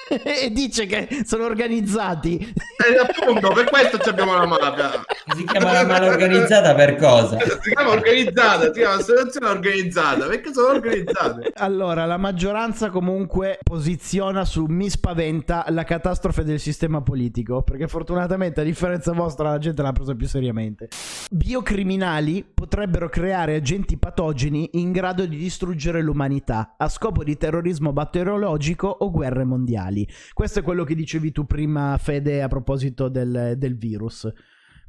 e 0.25 0.51
dice 0.51 0.87
che 0.87 1.23
sono 1.25 1.45
organizzati. 1.45 2.37
E 2.39 2.99
appunto, 2.99 3.53
per 3.53 3.65
questo 3.65 3.99
ci 3.99 4.09
abbiamo 4.09 4.35
la 4.37 4.47
mafia. 4.47 5.05
Si 5.37 5.45
chiama 5.45 5.73
la 5.73 5.87
mano 5.87 6.07
organizzata 6.07 6.75
per 6.75 6.97
cosa? 6.97 7.39
Si 7.39 7.71
chiama 7.71 7.91
organizzata, 7.91 8.65
si 8.65 8.81
chiama 8.81 8.95
associazione 8.95 9.47
organizzata, 9.47 10.27
perché 10.27 10.53
sono 10.53 10.69
organizzate. 10.69 11.53
Allora, 11.55 12.05
la 12.05 12.17
maggioranza 12.17 12.91
comunque 12.91 13.59
posiziona 13.63 14.45
su 14.45 14.67
mi 14.67 14.91
spaventa 14.91 15.65
la 15.69 15.85
catastrofe 15.85 16.45
del 16.45 16.59
sistema 16.59 17.01
politico, 17.01 17.63
perché 17.63 17.87
fortunatamente 17.89 18.61
a 18.61 18.65
differenza 18.65 19.13
vostra 19.13 19.51
la 19.51 19.59
gente 19.59 19.83
l'ha 19.83 19.93
presa 19.93 20.15
più 20.15 20.27
seriamente. 20.27 20.89
Biocriminali 21.31 22.45
potrebbero 22.53 23.09
creare 23.09 23.55
agenti 23.57 23.97
patogeni 23.97 24.71
in 24.73 24.93
grado 24.93 25.25
di 25.27 25.37
distruggere 25.37 26.03
l'umanità 26.03 26.75
a 26.77 26.89
scopo 26.89 27.25
di 27.25 27.37
terrorismo 27.37 27.93
batteriologico 27.93 28.87
o 28.87 29.11
guerre 29.11 29.45
mondiali. 29.45 30.02
Questo 30.33 30.61
è 30.61 30.63
quello 30.63 30.85
che 30.85 30.95
dicevi 30.95 31.33
tu 31.33 31.45
prima, 31.45 31.97
Fede, 31.99 32.43
a 32.43 32.49
proposito 32.49 33.09
del, 33.09 33.55
del 33.57 33.77
virus. 33.77 34.31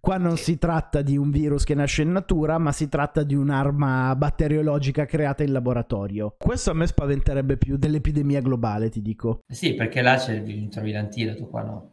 Qua 0.03 0.17
non 0.17 0.35
si 0.35 0.57
tratta 0.57 1.01
di 1.01 1.15
un 1.15 1.31
virus 1.31 1.63
che 1.63 1.75
nasce 1.75 2.01
in 2.01 2.11
natura, 2.11 2.57
ma 2.57 2.73
si 2.73 2.89
tratta 2.89 3.23
di 3.23 3.35
un'arma 3.35 4.13
batteriologica 4.17 5.05
creata 5.05 5.43
in 5.43 5.53
laboratorio. 5.53 6.35
Questo 6.37 6.71
a 6.71 6.73
me 6.73 6.87
spaventerebbe 6.87 7.55
più 7.55 7.77
dell'epidemia 7.77 8.41
globale, 8.41 8.89
ti 8.89 9.01
dico. 9.01 9.43
Sì, 9.47 9.75
perché 9.75 10.01
là 10.01 10.17
c'è 10.17 10.33
il, 10.33 10.67
trovi 10.67 10.91
l'antidoto, 10.91 11.47
qua 11.47 11.63
no. 11.63 11.92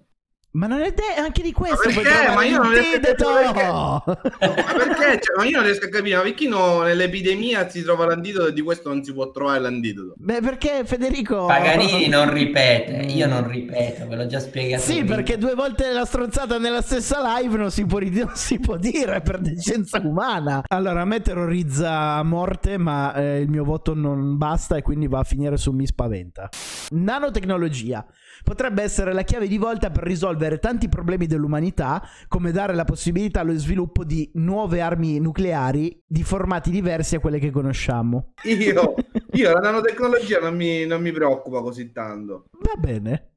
Ma 0.52 0.66
non 0.66 0.80
è 0.80 0.92
de- 0.92 1.14
anche 1.16 1.42
di 1.42 1.52
questo 1.52 1.88
Ma 1.88 1.94
perché? 1.94 2.34
Ma 2.34 2.44
io 2.44 2.60
non 2.60 2.72
riesco 2.72 2.96
a 2.96 3.42
l'antidoto! 3.42 4.18
Ma 4.40 4.72
perché? 4.72 5.20
Cioè, 5.22 5.36
ma 5.36 5.44
io 5.44 5.56
non 5.56 5.64
riesco 5.64 5.86
a 5.86 5.88
capire, 5.88 6.16
ma 6.16 6.22
perché 6.22 6.48
no, 6.48 6.82
nell'epidemia 6.82 7.68
si 7.68 7.82
trova 7.82 8.06
l'antidoto 8.06 8.48
e 8.48 8.52
di 8.52 8.60
questo 8.60 8.88
non 8.88 9.04
si 9.04 9.12
può 9.12 9.30
trovare 9.30 9.60
l'antidoto? 9.60 10.14
Beh, 10.16 10.40
perché 10.40 10.82
Federico... 10.84 11.46
Paganini 11.46 12.08
non 12.10 12.32
ripete, 12.32 13.06
io 13.12 13.28
non 13.28 13.46
ripeto, 13.48 14.08
ve 14.08 14.16
l'ho 14.16 14.26
già 14.26 14.40
spiegato. 14.40 14.82
Sì, 14.82 14.98
prima. 14.98 15.14
perché 15.14 15.38
due 15.38 15.54
volte 15.54 15.92
la 15.92 16.04
stronzata 16.04 16.58
nella 16.58 16.82
stessa 16.82 17.38
live 17.38 17.56
non 17.56 17.70
si 17.70 17.86
può, 17.86 18.00
non 18.00 18.32
si 18.34 18.58
può 18.58 18.76
dire 18.76 19.20
per 19.20 19.38
decenza 19.38 20.00
umana. 20.02 20.62
Allora, 20.66 21.02
a 21.02 21.04
me 21.04 21.20
terrorizza 21.20 22.14
a 22.14 22.22
morte, 22.24 22.76
ma 22.76 23.14
eh, 23.14 23.40
il 23.40 23.48
mio 23.48 23.62
voto 23.62 23.94
non 23.94 24.36
basta 24.36 24.76
e 24.76 24.82
quindi 24.82 25.06
va 25.06 25.20
a 25.20 25.24
finire 25.24 25.56
su 25.56 25.70
mi 25.70 25.86
spaventa. 25.86 26.48
Nanotecnologia 26.90 28.04
potrebbe 28.44 28.83
essere 28.83 29.12
la 29.12 29.22
chiave 29.22 29.46
di 29.48 29.59
volta 29.59 29.90
per 29.90 30.05
risolvere 30.05 30.59
tanti 30.59 30.88
problemi 30.88 31.26
dell'umanità, 31.26 32.03
come 32.29 32.53
dare 32.53 32.74
la 32.74 32.85
possibilità 32.85 33.40
allo 33.40 33.57
sviluppo 33.57 34.05
di 34.05 34.31
nuove 34.35 34.81
armi 34.81 35.18
nucleari 35.18 36.03
di 36.07 36.22
formati 36.22 36.70
diversi 36.70 37.16
a 37.16 37.20
quelle 37.20 37.38
che 37.38 37.50
conosciamo. 37.50 38.33
Io, 38.44 38.94
io 39.33 39.53
la 39.53 39.61
nanotecnologia 39.61 40.40
non 40.40 40.57
mi, 40.57 40.87
non 40.87 41.00
mi 41.03 41.12
preoccupa 41.12 41.61
così 41.61 41.92
tanto. 41.92 42.44
Va 42.61 42.74
bene. 42.79 43.35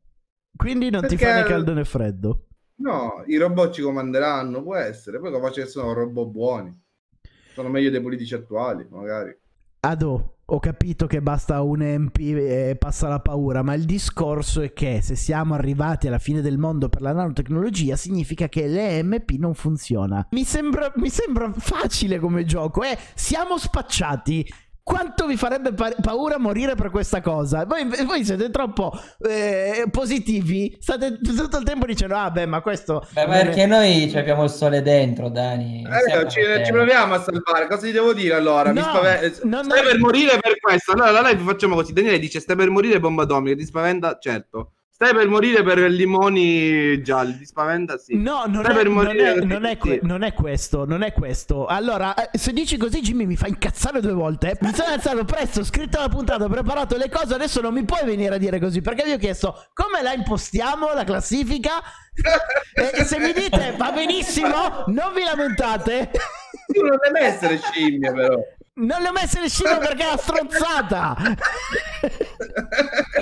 Quindi 0.55 0.89
non 0.89 1.01
ti 1.01 1.15
Perché- 1.15 1.25
fa 1.25 1.35
né 1.35 1.43
caldo 1.43 1.73
né 1.73 1.83
freddo. 1.83 2.47
No, 2.75 3.23
i 3.27 3.37
robot 3.37 3.71
ci 3.73 3.81
comanderanno, 3.81 4.61
può 4.63 4.75
essere. 4.75 5.19
Poi 5.19 5.31
capace 5.31 5.63
che 5.63 5.67
sono 5.67 5.93
robot 5.93 6.27
buoni. 6.29 6.81
Sono 7.53 7.69
meglio 7.69 7.89
dei 7.91 8.01
politici 8.01 8.33
attuali, 8.33 8.85
magari. 8.89 9.35
Ado, 9.85 10.37
ho 10.45 10.59
capito 10.59 11.07
che 11.07 11.21
basta 11.21 11.61
un 11.61 11.81
MP 11.81 12.19
e 12.19 12.77
passa 12.79 13.09
la 13.09 13.19
paura, 13.19 13.63
ma 13.63 13.73
il 13.73 13.83
discorso 13.83 14.61
è 14.61 14.71
che 14.71 15.01
se 15.01 15.15
siamo 15.15 15.55
arrivati 15.55 16.07
alla 16.07 16.19
fine 16.19 16.39
del 16.39 16.57
mondo 16.57 16.87
per 16.87 17.01
la 17.01 17.11
nanotecnologia 17.11 17.97
significa 17.97 18.47
che 18.47 18.67
l'EMP 18.67 19.31
non 19.31 19.53
funziona. 19.53 20.25
Mi 20.31 20.45
sembra, 20.45 20.89
mi 20.95 21.09
sembra 21.09 21.51
facile 21.51 22.17
come 22.17 22.45
gioco, 22.45 22.83
eh? 22.83 22.97
Siamo 23.13 23.57
spacciati. 23.57 24.47
Quanto 24.85 25.25
vi 25.27 25.37
farebbe 25.37 25.71
pa- 25.73 25.95
paura 26.01 26.37
morire 26.37 26.75
per 26.75 26.89
questa 26.89 27.21
cosa? 27.21 27.65
Voi, 27.65 27.87
voi 28.05 28.25
siete 28.25 28.49
troppo 28.49 28.91
eh, 29.25 29.85
positivi, 29.89 30.75
state 30.77 31.19
tutto 31.21 31.57
il 31.57 31.63
tempo 31.63 31.85
dicendo, 31.85 32.17
ah 32.17 32.29
beh, 32.29 32.45
ma 32.45 32.59
questo... 32.61 33.01
Beh, 33.11 33.25
non 33.25 33.33
è- 33.35 33.45
perché 33.45 33.65
noi 33.65 34.09
ci 34.09 34.17
abbiamo 34.17 34.43
il 34.43 34.49
sole 34.49 34.81
dentro, 34.81 35.29
Dani. 35.29 35.83
non 35.83 35.93
Eh, 35.93 36.29
ci, 36.29 36.41
ci 36.65 36.71
proviamo 36.73 37.13
a 37.13 37.21
salvare. 37.21 37.67
Cosa 37.67 37.87
gli 37.87 37.93
devo 37.93 38.13
dire 38.13 38.35
allora? 38.35 38.73
Mi 38.73 38.79
No, 38.81 38.83
spaven- 38.89 39.39
no, 39.43 39.57
no. 39.57 39.63
Stai 39.63 39.83
per 39.83 39.99
morire 39.99 40.37
per 40.41 40.59
questo. 40.59 40.91
Allora 40.91 41.11
la 41.11 41.29
live 41.29 41.43
facciamo 41.43 41.75
così. 41.75 41.93
Daniele 41.93 42.19
dice: 42.19 42.41
Stai 42.41 42.57
per 42.57 42.69
morire 42.69 42.99
bomba 42.99 43.23
atomica. 43.23 43.55
Ti 43.55 43.65
spaventa? 43.65 44.17
Certo. 44.19 44.73
Stai 45.05 45.15
per 45.17 45.27
morire 45.27 45.63
per 45.63 45.79
limoni 45.79 47.01
gialli. 47.03 47.37
Ti 47.37 47.45
spaventa? 47.45 47.97
Sì. 47.97 48.15
No, 48.15 48.45
non 48.47 48.63
Stai 48.63 48.73
è, 48.73 48.77
per 48.77 48.85
non, 48.85 48.93
morire 48.93 49.33
è, 49.33 49.39
non 49.41 49.65
è 49.65 49.75
que- 49.77 49.99
non 50.01 50.23
è 50.23 50.31
questo, 50.33 50.85
non 50.85 51.03
è 51.03 51.11
questo. 51.11 51.65
Allora, 51.65 52.13
eh, 52.15 52.37
se 52.37 52.53
dici 52.53 52.77
così, 52.77 53.01
Jimmy 53.01 53.25
mi 53.25 53.35
fa 53.35 53.47
incazzare 53.47 53.99
due 53.99 54.13
volte. 54.13 54.51
eh. 54.51 54.57
Mi 54.61 54.73
sono 54.73 54.93
alzato 54.93 55.25
presto, 55.25 55.59
ho 55.59 55.63
scritto 55.65 55.99
la 55.99 56.07
puntata, 56.07 56.45
ho 56.45 56.49
preparato 56.49 56.95
le 56.95 57.09
cose. 57.09 57.33
Adesso 57.33 57.59
non 57.59 57.73
mi 57.73 57.83
puoi 57.83 58.05
venire 58.05 58.35
a 58.35 58.37
dire 58.37 58.61
così 58.61 58.79
perché 58.79 59.03
vi 59.03 59.11
ho 59.11 59.17
chiesto 59.17 59.65
come 59.73 60.01
la 60.01 60.13
impostiamo 60.13 60.93
la 60.93 61.03
classifica. 61.03 61.81
e, 62.73 63.03
se 63.03 63.19
mi 63.19 63.33
dite 63.33 63.73
va 63.75 63.91
benissimo, 63.91 64.85
non 64.87 65.11
vi 65.13 65.23
lamentate. 65.23 66.11
Tu 66.73 66.81
non 66.81 66.97
deve 67.03 67.19
essere 67.25 67.57
scimmia, 67.57 68.13
però. 68.13 68.37
Non 68.75 69.01
le 69.01 69.09
ho 69.09 69.11
messe 69.11 69.41
le 69.41 69.49
scimmie 69.49 69.77
perché 69.79 70.03
è 70.03 70.07
una 70.07 70.17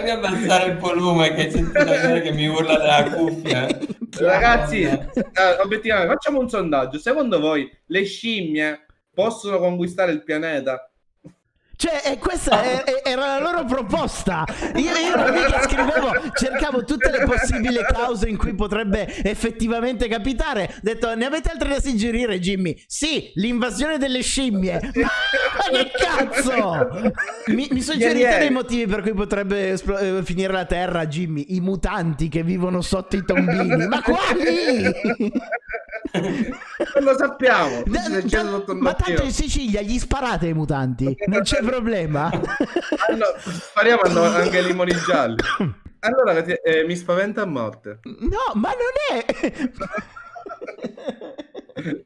Devi 0.02 0.10
abbassare 0.10 0.72
il 0.72 0.78
volume 0.78 1.34
che 1.34 1.52
sento 1.52 1.84
che 1.84 2.32
mi 2.32 2.48
urla 2.48 2.76
dalla 2.76 3.10
cuffia. 3.12 3.68
Ragazzi, 4.18 4.84
obiettivamente, 5.64 6.14
facciamo 6.14 6.40
un 6.40 6.50
sondaggio. 6.50 6.98
Secondo 6.98 7.40
voi 7.40 7.70
le 7.86 8.04
scimmie 8.04 8.86
possono 9.14 9.60
conquistare 9.60 10.12
il 10.12 10.24
pianeta? 10.24 10.91
Cioè, 11.82 12.02
e 12.12 12.18
questa 12.20 12.62
è- 12.62 12.84
è- 12.84 13.02
era 13.10 13.26
la 13.26 13.40
loro 13.40 13.66
proposta. 13.66 14.46
Io, 14.76 14.92
io 14.96 15.16
non 15.16 15.34
mica 15.34 15.64
scrivevo, 15.64 16.12
cercavo 16.36 16.84
tutte 16.84 17.10
le 17.10 17.24
possibili 17.26 17.80
cause 17.92 18.30
in 18.30 18.38
cui 18.38 18.54
potrebbe 18.54 19.08
effettivamente 19.24 20.08
capitare. 20.08 20.70
Ho 20.76 20.80
detto, 20.84 21.16
ne 21.16 21.26
avete 21.26 21.50
altre 21.50 21.70
da 21.70 21.80
suggerire, 21.82 22.40
Jimmy? 22.40 22.80
Sì, 22.86 23.32
l'invasione 23.34 23.98
delle 23.98 24.22
scimmie. 24.22 24.80
Ma 24.94 25.70
che 25.72 25.92
cazzo? 25.98 27.12
Mi, 27.48 27.68
mi 27.72 27.82
suggerite 27.82 28.38
dei 28.38 28.52
motivi 28.52 28.86
per 28.86 29.02
cui 29.02 29.14
potrebbe 29.16 29.72
esplo- 29.72 29.98
eh, 29.98 30.22
finire 30.24 30.54
la 30.54 30.66
Terra, 30.66 31.08
Jimmy? 31.08 31.46
I 31.56 31.62
mutanti 31.62 32.30
che 32.30 32.44
vivono 32.44 32.82
sotto 32.82 33.16
i 33.16 33.26
tombini. 33.26 33.88
Ma 33.88 34.04
quali? 34.04 34.84
non 36.14 37.04
lo 37.04 37.18
sappiamo. 37.18 37.84
Cielo 38.28 38.50
sotto 38.50 38.72
il 38.72 38.78
ma 38.80 38.94
tanto 38.94 39.24
in 39.24 39.32
Sicilia 39.32 39.82
gli 39.82 40.00
sparate 40.00 40.48
ai 40.48 40.54
mutanti, 40.54 41.16
non 41.28 41.42
c'è 41.42 41.62
problema. 41.62 42.26
Hanno- 42.26 43.34
spariamo 43.38 44.02
anche 44.24 44.58
i 44.60 44.66
limoni 44.66 44.94
gialli. 45.06 45.36
Allora, 46.04 46.44
eh, 46.44 46.84
mi 46.84 46.96
spaventa 46.96 47.44
a 47.44 47.46
morte. 47.46 48.00
No, 48.02 48.54
ma 48.56 48.70
non 48.70 49.20
è. 49.20 49.70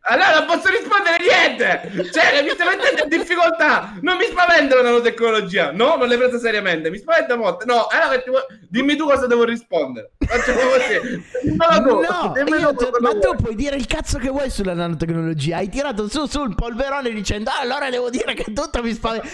Allora 0.01 0.39
non 0.39 0.45
posso 0.45 0.69
rispondere 0.69 1.17
niente! 1.19 2.09
Cioè, 2.11 2.41
mi 2.43 2.49
stai 2.51 2.75
mettendo 2.75 3.03
in 3.03 3.09
difficoltà! 3.09 3.93
Non 4.01 4.17
mi 4.17 4.25
spaventa 4.25 4.75
la 4.75 4.81
nanotecnologia! 4.83 5.71
No, 5.71 5.95
non 5.95 6.07
l'hai 6.07 6.17
presa 6.17 6.37
seriamente, 6.39 6.89
mi 6.89 6.97
spaventa 6.97 7.33
a 7.33 7.37
morte! 7.37 7.65
No, 7.65 7.87
allora 7.87 8.21
vuoi- 8.25 8.43
dimmi 8.69 8.95
tu 8.95 9.05
cosa 9.05 9.27
devo 9.27 9.43
rispondere! 9.43 10.11
Facciamo 10.19 10.59
così! 10.59 11.23
Dimmelo 11.43 11.87
tu! 11.87 12.01
No, 12.01 12.31
Dimmelo 12.33 12.69
tu 12.75 12.85
cosa 12.89 12.99
ma 13.01 13.11
tu 13.11 13.19
vuoi. 13.19 13.35
puoi 13.37 13.55
dire 13.55 13.75
il 13.75 13.85
cazzo 13.87 14.17
che 14.17 14.29
vuoi 14.29 14.49
sulla 14.49 14.73
nanotecnologia. 14.73 15.57
Hai 15.57 15.69
tirato 15.69 16.07
su 16.09 16.25
su 16.25 16.43
il 16.43 16.55
polverone 16.55 17.11
dicendo 17.11 17.49
"Ah, 17.49 17.59
allora 17.61 17.89
devo 17.89 18.09
dire 18.09 18.33
che 18.33 18.45
tutto 18.53 18.81
mi 18.81 18.93
spaventa. 18.93 19.27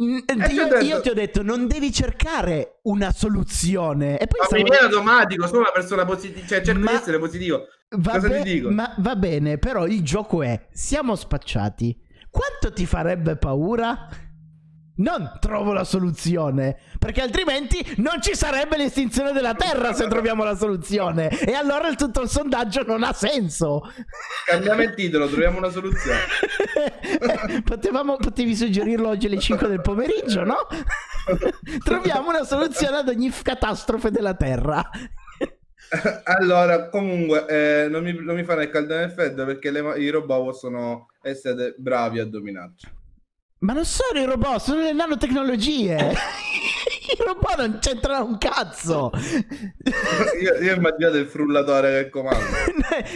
Mm, 0.00 0.18
ho 0.28 0.46
Io, 0.46 0.78
io 0.78 1.00
ti 1.00 1.08
ho 1.08 1.14
detto 1.14 1.42
non 1.42 1.66
devi 1.66 1.92
cercare 1.92 2.78
una 2.82 3.12
soluzione 3.12 4.16
e 4.18 4.26
poi 4.28 4.40
Ma 4.48 4.56
mi 4.56 4.62
viene 4.62 4.78
automatico, 4.86 5.46
sono 5.46 5.60
una 5.60 5.72
persona 5.72 6.04
positiva, 6.04 6.46
cioè 6.46 6.62
cerco 6.62 6.80
Ma- 6.80 6.90
di 6.92 6.96
essere 6.96 7.18
positivo. 7.18 7.66
Va, 7.96 8.12
Cosa 8.12 8.28
be- 8.28 8.42
ti 8.42 8.52
dico? 8.54 8.70
ma 8.70 8.94
va 8.98 9.16
bene, 9.16 9.56
però 9.58 9.86
il 9.86 10.02
gioco 10.02 10.42
è 10.42 10.66
siamo 10.70 11.14
spacciati. 11.16 11.96
Quanto 12.30 12.72
ti 12.72 12.84
farebbe 12.84 13.36
paura? 13.36 14.08
Non 14.96 15.36
trovo 15.38 15.72
la 15.72 15.84
soluzione, 15.84 16.76
perché 16.98 17.22
altrimenti 17.22 17.94
non 17.98 18.20
ci 18.20 18.34
sarebbe 18.34 18.76
l'estinzione 18.76 19.30
della 19.32 19.54
Terra 19.54 19.92
se 19.94 20.08
troviamo 20.08 20.42
la 20.42 20.56
soluzione. 20.56 21.28
E 21.28 21.52
allora 21.52 21.94
tutto 21.94 22.20
il 22.22 22.28
sondaggio 22.28 22.82
non 22.82 23.04
ha 23.04 23.12
senso. 23.12 23.82
Cambiamo 24.44 24.82
il 24.82 24.94
titolo, 24.94 25.28
troviamo 25.28 25.58
una 25.58 25.70
soluzione. 25.70 26.18
Potevamo, 27.64 28.16
potevi 28.16 28.56
suggerirlo 28.56 29.08
oggi 29.08 29.26
alle 29.26 29.38
5 29.38 29.68
del 29.68 29.80
pomeriggio, 29.80 30.42
no? 30.42 30.66
Troviamo 31.84 32.30
una 32.30 32.42
soluzione 32.44 32.96
ad 32.96 33.08
ogni 33.08 33.30
catastrofe 33.30 34.10
della 34.10 34.34
Terra. 34.34 34.82
allora, 36.24 36.88
comunque, 36.88 37.46
eh, 37.48 37.88
non, 37.88 38.02
mi, 38.02 38.12
non 38.18 38.34
mi 38.36 38.44
fa 38.44 38.54
né 38.54 38.68
caldo 38.68 38.96
né 38.96 39.08
freddo 39.10 39.44
perché 39.44 39.70
le 39.70 39.80
i 39.98 40.08
robot 40.10 40.44
possono 40.44 41.08
essere 41.22 41.74
bravi 41.78 42.18
a 42.18 42.24
dominarci. 42.26 42.86
Ma 43.60 43.72
non 43.72 43.84
sono 43.84 44.20
i 44.20 44.24
robot, 44.24 44.60
sono 44.60 44.82
le 44.82 44.92
nanotecnologie. 44.92 46.12
I 47.10 47.22
robot 47.24 47.56
non 47.56 47.78
c'entrano 47.80 48.26
un 48.26 48.38
cazzo. 48.38 49.10
Io, 50.40 50.54
io 50.62 50.72
ho 50.72 50.76
immaginato 50.76 51.16
il 51.16 51.26
frullatore 51.26 52.04
che 52.04 52.10
comanda. 52.10 52.44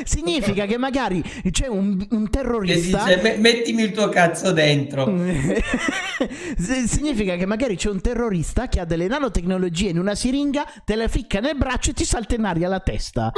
Significa 0.05 0.65
che 0.67 0.79
magari 0.79 1.23
c'è 1.51 1.67
un, 1.67 2.05
un 2.11 2.25
Che 2.25 2.31
terrorista. 2.31 3.05
dice, 3.05 3.21
"Me- 3.21 3.37
mettimi 3.37 3.83
il 3.83 3.93
tuo 3.93 4.09
cazzo 4.09 4.51
dentro. 4.53 5.07
Significa 6.87 7.37
che 7.37 7.47
magari 7.47 7.77
c'è 7.77 7.89
un 7.91 8.01
terrorista 8.01 8.69
che 8.69 8.81
ha 8.81 8.85
delle 8.85 9.07
nanotecnologie 9.07 9.91
in 9.91 9.99
una 9.99 10.15
siringa, 10.15 10.65
te 10.85 10.95
la 10.97 11.09
ficca 11.09 11.41
nel 11.41 11.57
braccio 11.57 11.91
e 11.91 11.93
ti 11.95 12.05
salta 12.05 12.35
in 12.35 12.45
aria 12.45 12.69
la 12.69 12.81
testa. 12.81 13.33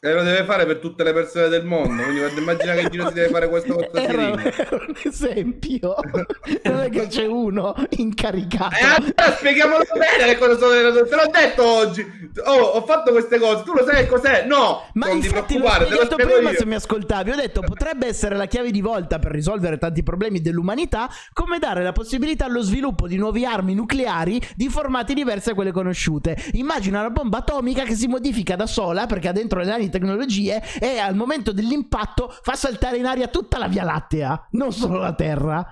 E 0.00 0.12
lo 0.12 0.22
deve 0.22 0.44
fare 0.44 0.66
per 0.66 0.78
tutte 0.78 1.04
le 1.04 1.12
persone 1.12 1.48
del 1.48 1.64
mondo. 1.64 2.02
Quindi 2.02 2.20
immagina 2.38 2.74
che 2.74 2.88
giro 2.90 3.08
si 3.08 3.14
deve 3.14 3.28
fare 3.28 3.48
questo 3.48 3.74
con 3.74 3.86
Era, 3.92 4.10
siringa. 4.10 4.52
era 4.54 4.68
un 4.86 4.94
esempio. 5.04 5.94
Non 6.64 6.80
è 6.80 6.88
che 6.90 7.06
c'è 7.08 7.26
uno 7.26 7.74
incaricato. 7.90 8.74
E 8.76 8.82
allora 8.84 9.36
spieghiamolo 9.36 9.84
bene 9.92 10.32
che 10.32 10.38
cosa 10.38 10.58
sono 10.58 10.72
le. 10.72 10.92
Te 11.08 11.14
l'ho 11.14 11.30
detto 11.30 11.64
oggi. 11.66 12.06
Oh, 12.44 12.60
ho 12.62 12.84
fatto 12.86 13.12
queste 13.12 13.38
cose. 13.38 13.62
Tu 13.64 13.72
lo 13.74 13.84
sai 13.84 14.06
cos'è? 14.06 14.44
No, 14.46 14.88
Ma 14.94 15.06
non 15.08 15.20
ti 15.20 15.26
infatti 15.26 15.54
l'ho 15.54 15.60
preoccupare, 15.64 15.84
spiegato 15.86 16.12
spiego 16.14 16.32
prima 16.34 16.50
io. 16.50 16.56
se 16.58 16.66
mi 16.66 16.74
ascoltavi. 16.74 17.30
Ho 17.30 17.36
detto 17.36 17.60
potrebbe 17.60 18.06
essere 18.06 18.36
la 18.36 18.46
chiave 18.46 18.70
di 18.70 18.80
volta 18.80 19.18
per 19.18 19.30
risolvere 19.32 19.78
tanti 19.78 20.02
problemi 20.02 20.40
dell'umanità, 20.40 21.08
come 21.32 21.58
dare 21.58 21.82
la 21.84 21.92
possibilità 21.92 22.46
allo 22.46 22.62
sviluppo 22.62 23.06
di 23.06 23.16
nuove 23.16 23.44
armi 23.44 23.74
nucleari 23.74 24.40
di 24.56 24.68
formati 24.68 25.14
diversi 25.14 25.50
da 25.50 25.54
quelle 25.54 25.72
conosciute. 25.72 26.36
Immagina 26.52 27.00
una 27.00 27.10
bomba 27.10 27.38
atomica 27.38 27.84
che 27.84 27.94
si 27.94 28.06
modifica 28.06 28.56
da 28.56 28.66
sola 28.66 29.06
perché 29.06 29.28
ha 29.28 29.32
dentro 29.32 29.60
le 29.60 29.66
nanotecnologie 29.66 30.62
e 30.80 30.98
al 30.98 31.14
momento 31.14 31.52
dell'impatto 31.52 32.34
fa 32.42 32.54
saltare 32.54 32.96
in 32.96 33.06
aria 33.06 33.28
tutta 33.28 33.58
la 33.58 33.68
Via 33.68 33.84
Lattea, 33.84 34.48
non 34.52 34.72
solo 34.72 34.98
la 34.98 35.14
Terra. 35.14 35.66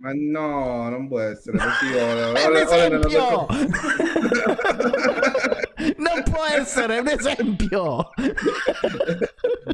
Ma 0.00 0.12
no, 0.14 0.88
non 0.88 1.08
può 1.08 1.18
essere 1.18 1.58
così. 1.58 1.90
È 1.92 2.46
un 2.46 2.56
esempio! 2.56 3.46
non 5.98 6.22
può 6.24 6.44
essere 6.56 6.96
è 6.96 7.00
un 7.00 7.08
esempio! 7.08 8.10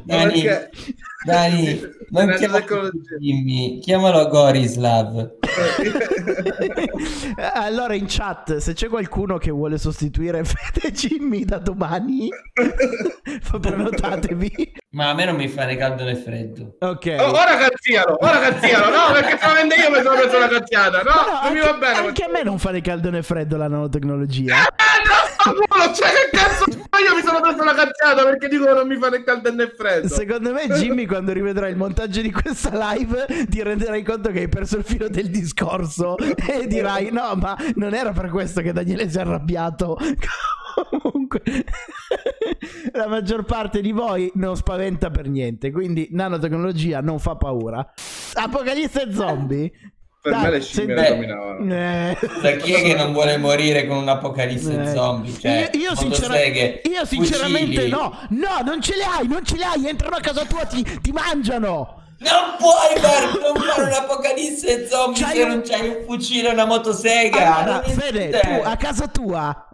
Dani, 0.03 0.41
perché- 0.41 0.69
Dani, 1.25 1.81
non 2.11 2.33
chiamalo 2.37 2.59
tecnologia. 2.59 3.15
Jimmy, 3.19 3.79
chiamalo 3.79 4.27
Gorislav. 4.27 5.31
allora 7.53 7.93
in 7.95 8.05
chat 8.07 8.57
se 8.57 8.73
c'è 8.73 8.87
qualcuno 8.87 9.37
che 9.37 9.49
vuole 9.51 9.77
sostituire 9.77 10.43
Fede 10.43 10.91
Jimmy 10.91 11.45
da 11.45 11.57
domani 11.57 12.29
prenotatevi 13.59 14.73
Ma 14.91 15.09
a 15.09 15.13
me 15.13 15.25
non 15.25 15.35
mi 15.35 15.47
fa 15.47 15.65
né 15.65 15.75
caldo 15.77 16.03
né 16.03 16.15
freddo. 16.15 16.75
ok 16.79 17.15
Oh, 17.19 17.31
ora 17.31 17.57
cazzialo, 17.57 18.17
ora 18.21 18.39
cazzialo, 18.39 18.89
no, 18.89 19.13
perché 19.13 19.37
solamente 19.41 19.75
io 19.75 19.89
mi 19.89 20.01
sono 20.03 20.15
preso 20.19 20.37
la 20.39 20.47
cazziata, 20.47 21.01
no, 21.01 21.11
no, 21.11 21.41
non 21.43 21.53
mi 21.53 21.59
anche, 21.59 21.71
va 21.71 21.77
bene. 21.77 22.07
anche 22.07 22.23
a 22.23 22.29
me 22.29 22.43
non 22.43 22.59
fa 22.59 22.71
né 22.71 22.81
caldo 22.81 23.09
né 23.09 23.21
freddo 23.23 23.57
la 23.57 23.67
nanotecnologia 23.67 24.55
Culo, 25.43 25.93
cioè 25.93 26.09
che 26.09 26.37
cazzo 26.37 26.65
io 26.99 27.15
mi 27.15 27.21
sono 27.23 27.41
preso 27.41 27.63
la 27.63 27.73
cazziata 27.73 28.23
perché 28.23 28.47
dico 28.47 28.65
che 28.65 28.73
non 28.73 28.87
mi 28.87 28.97
fa 28.97 29.09
né 29.09 29.23
caldo 29.23 29.53
né 29.53 29.71
freddo. 29.75 30.07
Secondo 30.07 30.53
me 30.53 30.67
Jimmy 30.67 31.05
quando 31.05 31.33
rivedrai 31.33 31.71
il 31.71 31.77
montaggio 31.77 32.21
di 32.21 32.31
questa 32.31 32.93
live 32.93 33.25
ti 33.49 33.61
renderai 33.61 34.03
conto 34.03 34.31
che 34.31 34.39
hai 34.39 34.49
perso 34.49 34.77
il 34.77 34.83
filo 34.83 35.07
del 35.09 35.29
discorso 35.29 36.17
e 36.17 36.67
dirai 36.67 37.11
no 37.11 37.35
ma 37.35 37.57
non 37.75 37.93
era 37.93 38.11
per 38.11 38.29
questo 38.29 38.61
che 38.61 38.71
Daniele 38.71 39.09
si 39.09 39.17
è 39.17 39.21
arrabbiato. 39.21 39.97
Comunque 40.89 41.41
la 42.91 43.07
maggior 43.07 43.45
parte 43.45 43.81
di 43.81 43.91
voi 43.91 44.31
non 44.35 44.55
spaventa 44.55 45.09
per 45.09 45.29
niente, 45.29 45.71
quindi 45.71 46.09
nanotecnologia 46.11 46.99
non 47.01 47.19
fa 47.19 47.35
paura. 47.35 47.93
Apocalisse 48.33 49.11
zombie? 49.13 49.71
Per 50.25 50.33
Dai, 50.33 50.41
me 50.43 50.49
le 50.49 50.61
se- 50.61 50.67
scimmie 50.69 50.95
le 50.95 51.07
dominavano. 51.07 51.71
Eh. 51.75 52.17
Da 52.41 52.51
chi 52.53 52.73
è 52.73 52.81
che 52.81 52.95
non 52.95 53.13
vuole 53.13 53.37
morire 53.37 53.85
con 53.85 53.97
un'apocalisse 53.97 54.81
Eh. 54.81 54.91
zombie? 54.91 55.31
Cioè, 55.39 55.69
io, 55.73 55.79
io, 55.81 55.95
sincera- 55.95 56.29
motoseghe, 56.29 56.81
io 56.83 57.05
sinceramente 57.05 57.65
fucili. 57.75 57.89
no, 57.91 58.17
no, 58.29 58.61
non 58.65 58.81
ce 58.81 58.95
le 58.95 59.03
hai, 59.03 59.27
non 59.27 59.45
ce 59.45 59.55
le 59.55 59.65
hai, 59.65 59.87
entrano 59.87 60.15
a 60.15 60.19
casa 60.21 60.43
tua, 60.45 60.65
ti, 60.65 60.81
ti 60.99 61.11
mangiano. 61.11 62.01
Non 62.17 62.55
puoi 62.57 62.99
fare, 62.99 63.25
non 63.39 63.61
fare 63.63 63.83
un'apocalisse 63.83 64.87
zombie 64.87 65.21
C'hai 65.21 65.35
se 65.35 65.43
un- 65.43 65.49
non 65.49 65.61
c'hai 65.63 65.87
un 65.89 65.97
fucile 66.07 66.49
e 66.49 66.53
una 66.53 66.65
motosega. 66.65 67.57
Allora, 67.57 67.81
non 67.85 67.95
Fede, 67.95 68.39
tu 68.39 68.61
a 68.63 68.75
casa 68.77 69.07
tua 69.07 69.67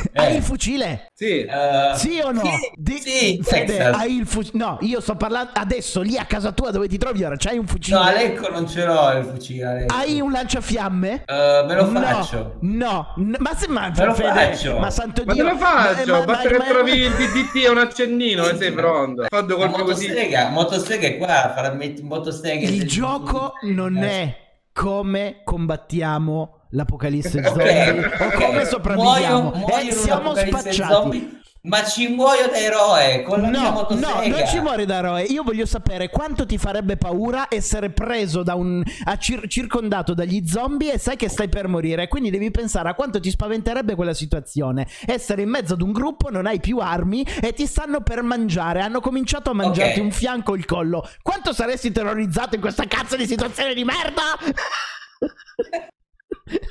hai 0.14 0.36
il 0.36 0.42
fucile? 0.42 1.06
Sì, 1.14 1.40
Eh, 1.44 1.92
Sì 1.96 2.20
o 2.22 2.30
no? 2.32 2.42
Sì, 2.42 2.70
Di- 2.76 2.98
sì, 2.98 3.40
Fede, 3.42 3.76
Texas. 3.76 3.96
hai 4.00 4.16
il 4.16 4.26
fucile? 4.26 4.58
No, 4.58 4.78
io 4.80 5.00
sto 5.00 5.14
parlando 5.16 5.50
adesso 5.54 6.00
lì 6.00 6.16
a 6.18 6.24
casa 6.24 6.52
tua 6.52 6.70
dove 6.70 6.88
ti 6.88 6.98
trovi 6.98 7.22
ora, 7.24 7.36
c'hai 7.36 7.58
un 7.58 7.66
fucile? 7.66 7.96
No, 7.96 8.02
a 8.04 8.12
Lecco 8.12 8.48
non 8.50 8.68
ce 8.68 8.84
l'ho 8.84 9.10
il 9.18 9.24
fucile. 9.24 9.64
a 9.64 9.72
Lecco. 9.74 9.94
Hai 9.94 10.20
un 10.20 10.30
lanciafiamme? 10.32 11.22
Eh, 11.26 11.64
me 11.66 11.74
lo 11.74 11.90
No, 11.90 12.00
faccio. 12.00 12.56
No, 12.60 13.14
n- 13.16 13.36
ma 13.38 13.54
se 13.54 13.68
ma, 13.68 13.92
Me 13.94 14.04
lo 14.04 14.14
Fede, 14.14 14.28
faccio. 14.32 14.78
ma 14.78 14.90
santo 14.90 15.22
ma 15.24 15.32
te 15.32 15.40
Dio, 15.42 15.50
lo 15.50 15.56
faccio, 15.56 16.12
ma- 16.12 16.18
ma- 16.18 16.24
basta 16.24 16.44
ma- 16.44 16.50
che 16.50 16.58
ma- 16.58 16.64
trovi 16.64 16.90
il 16.92 17.10
DDT 17.12 17.56
e 17.64 17.68
un 17.68 17.78
accennino 17.78 18.48
e 18.48 18.56
sei 18.56 18.72
pronto. 18.72 19.26
Fa 19.28 19.40
due 19.42 19.58
La 19.58 19.68
colpi 19.68 19.84
così. 19.90 20.08
motosega, 20.08 20.48
motosega 20.48 21.06
è 21.06 21.16
qua, 21.18 21.52
farà 21.54 21.72
metti 21.72 22.02
motosega. 22.02 22.68
Il 22.68 22.86
gioco 22.86 23.52
non 23.62 23.96
Eh, 23.98 24.08
è 24.08 24.36
come 24.72 25.40
combattiamo 25.44 26.60
l'apocalisse 26.72 27.42
zombie 27.42 28.04
o 28.18 28.24
ok. 28.26 28.34
come 28.34 28.64
sopravviviamo. 28.66 29.50
Muoio- 29.50 29.54
Eh, 29.54 29.58
muoio 29.58 29.92
siamo 29.92 30.34
spacciati. 30.34 30.92
zombie. 30.92 31.36
Ma 31.64 31.84
ci 31.84 32.08
muoio 32.08 32.48
da 32.48 32.56
eroe 32.56 33.22
con 33.22 33.40
la 33.40 33.46
mia 33.48 33.60
No, 33.60 33.70
motosega. 33.70 34.08
no, 34.08 34.26
non 34.26 34.46
ci 34.48 34.58
muori 34.58 34.84
da 34.84 34.96
eroe. 34.96 35.22
Io 35.22 35.44
voglio 35.44 35.64
sapere 35.64 36.08
quanto 36.10 36.44
ti 36.44 36.58
farebbe 36.58 36.96
paura 36.96 37.46
essere 37.48 37.90
preso 37.90 38.42
da 38.42 38.56
un. 38.56 38.82
cir- 39.20 39.46
circondato 39.46 40.12
dagli 40.12 40.44
zombie 40.44 40.94
e 40.94 40.98
sai 40.98 41.14
che 41.14 41.28
stai 41.28 41.48
per 41.48 41.68
morire. 41.68 42.08
Quindi 42.08 42.30
devi 42.30 42.50
pensare 42.50 42.88
a 42.88 42.94
quanto 42.94 43.20
ti 43.20 43.30
spaventerebbe 43.30 43.94
quella 43.94 44.12
situazione. 44.12 44.88
Essere 45.06 45.42
in 45.42 45.50
mezzo 45.50 45.74
ad 45.74 45.82
un 45.82 45.92
gruppo, 45.92 46.30
non 46.30 46.46
hai 46.46 46.58
più 46.58 46.78
armi 46.78 47.24
e 47.40 47.52
ti 47.52 47.66
stanno 47.66 48.00
per 48.00 48.22
mangiare. 48.22 48.80
Hanno 48.80 48.98
cominciato 49.00 49.50
a 49.50 49.54
mangiarti 49.54 50.00
Ok. 50.00 50.04
un 50.06 50.10
fianco 50.10 50.50
o 50.50 50.56
il 50.56 50.64
collo. 50.64 51.08
Quanto 51.22 51.52
saresti 51.52 51.92
terrorizzato 51.92 52.56
in 52.56 52.60
questa 52.60 52.86
cazzo 52.88 53.14
di 53.14 53.24
situazione 53.28 53.72
di 53.74 53.84
merda? 53.84 54.22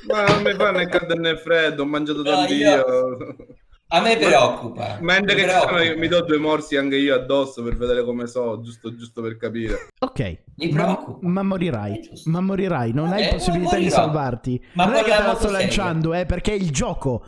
Ma 0.08 0.24
non 0.26 0.42
mi 0.42 0.52
fa 0.54 0.70
né 0.72 0.86
caldo 0.88 1.14
né 1.14 1.36
freddo, 1.36 1.82
ho 1.82 1.86
mangiato 1.86 2.22
No, 2.22 2.30
tanto 2.30 2.52
io-. 2.52 3.36
A 3.94 4.00
me 4.00 4.16
preoccupa. 4.16 4.96
Mentre 5.00 5.34
Mi 5.34 5.40
che 5.42 5.46
preoccupa. 5.46 5.70
sono, 5.72 5.82
io- 5.82 5.98
mi 5.98 6.08
do 6.08 6.22
due 6.22 6.38
morsi 6.38 6.76
anche 6.76 6.96
io 6.96 7.14
addosso 7.14 7.62
per 7.62 7.76
vedere 7.76 8.02
come 8.04 8.26
so, 8.26 8.60
giusto, 8.62 8.94
giusto 8.96 9.20
per 9.20 9.36
capire. 9.36 9.88
ok. 9.98 10.38
Mi 10.56 10.70
Ma, 10.72 10.82
preoccupa. 10.84 11.18
ma 11.28 11.42
morirai. 11.42 12.00
Ma 12.24 12.40
morirai. 12.40 12.92
Non 12.94 13.12
hai 13.12 13.24
Eh, 13.26 13.28
possibilità 13.28 13.76
di 13.76 13.90
salvarti. 13.90 14.64
Ma 14.72 14.86
non 14.86 14.94
è 14.94 15.02
che 15.02 15.10
la 15.10 15.16
te 15.16 15.22
la 15.22 15.28
sto 15.34 15.42
motosega. 15.48 15.58
lanciando, 15.58 16.14
eh, 16.14 16.24
perché 16.24 16.52
è 16.52 16.54
il 16.54 16.70
gioco. 16.70 17.22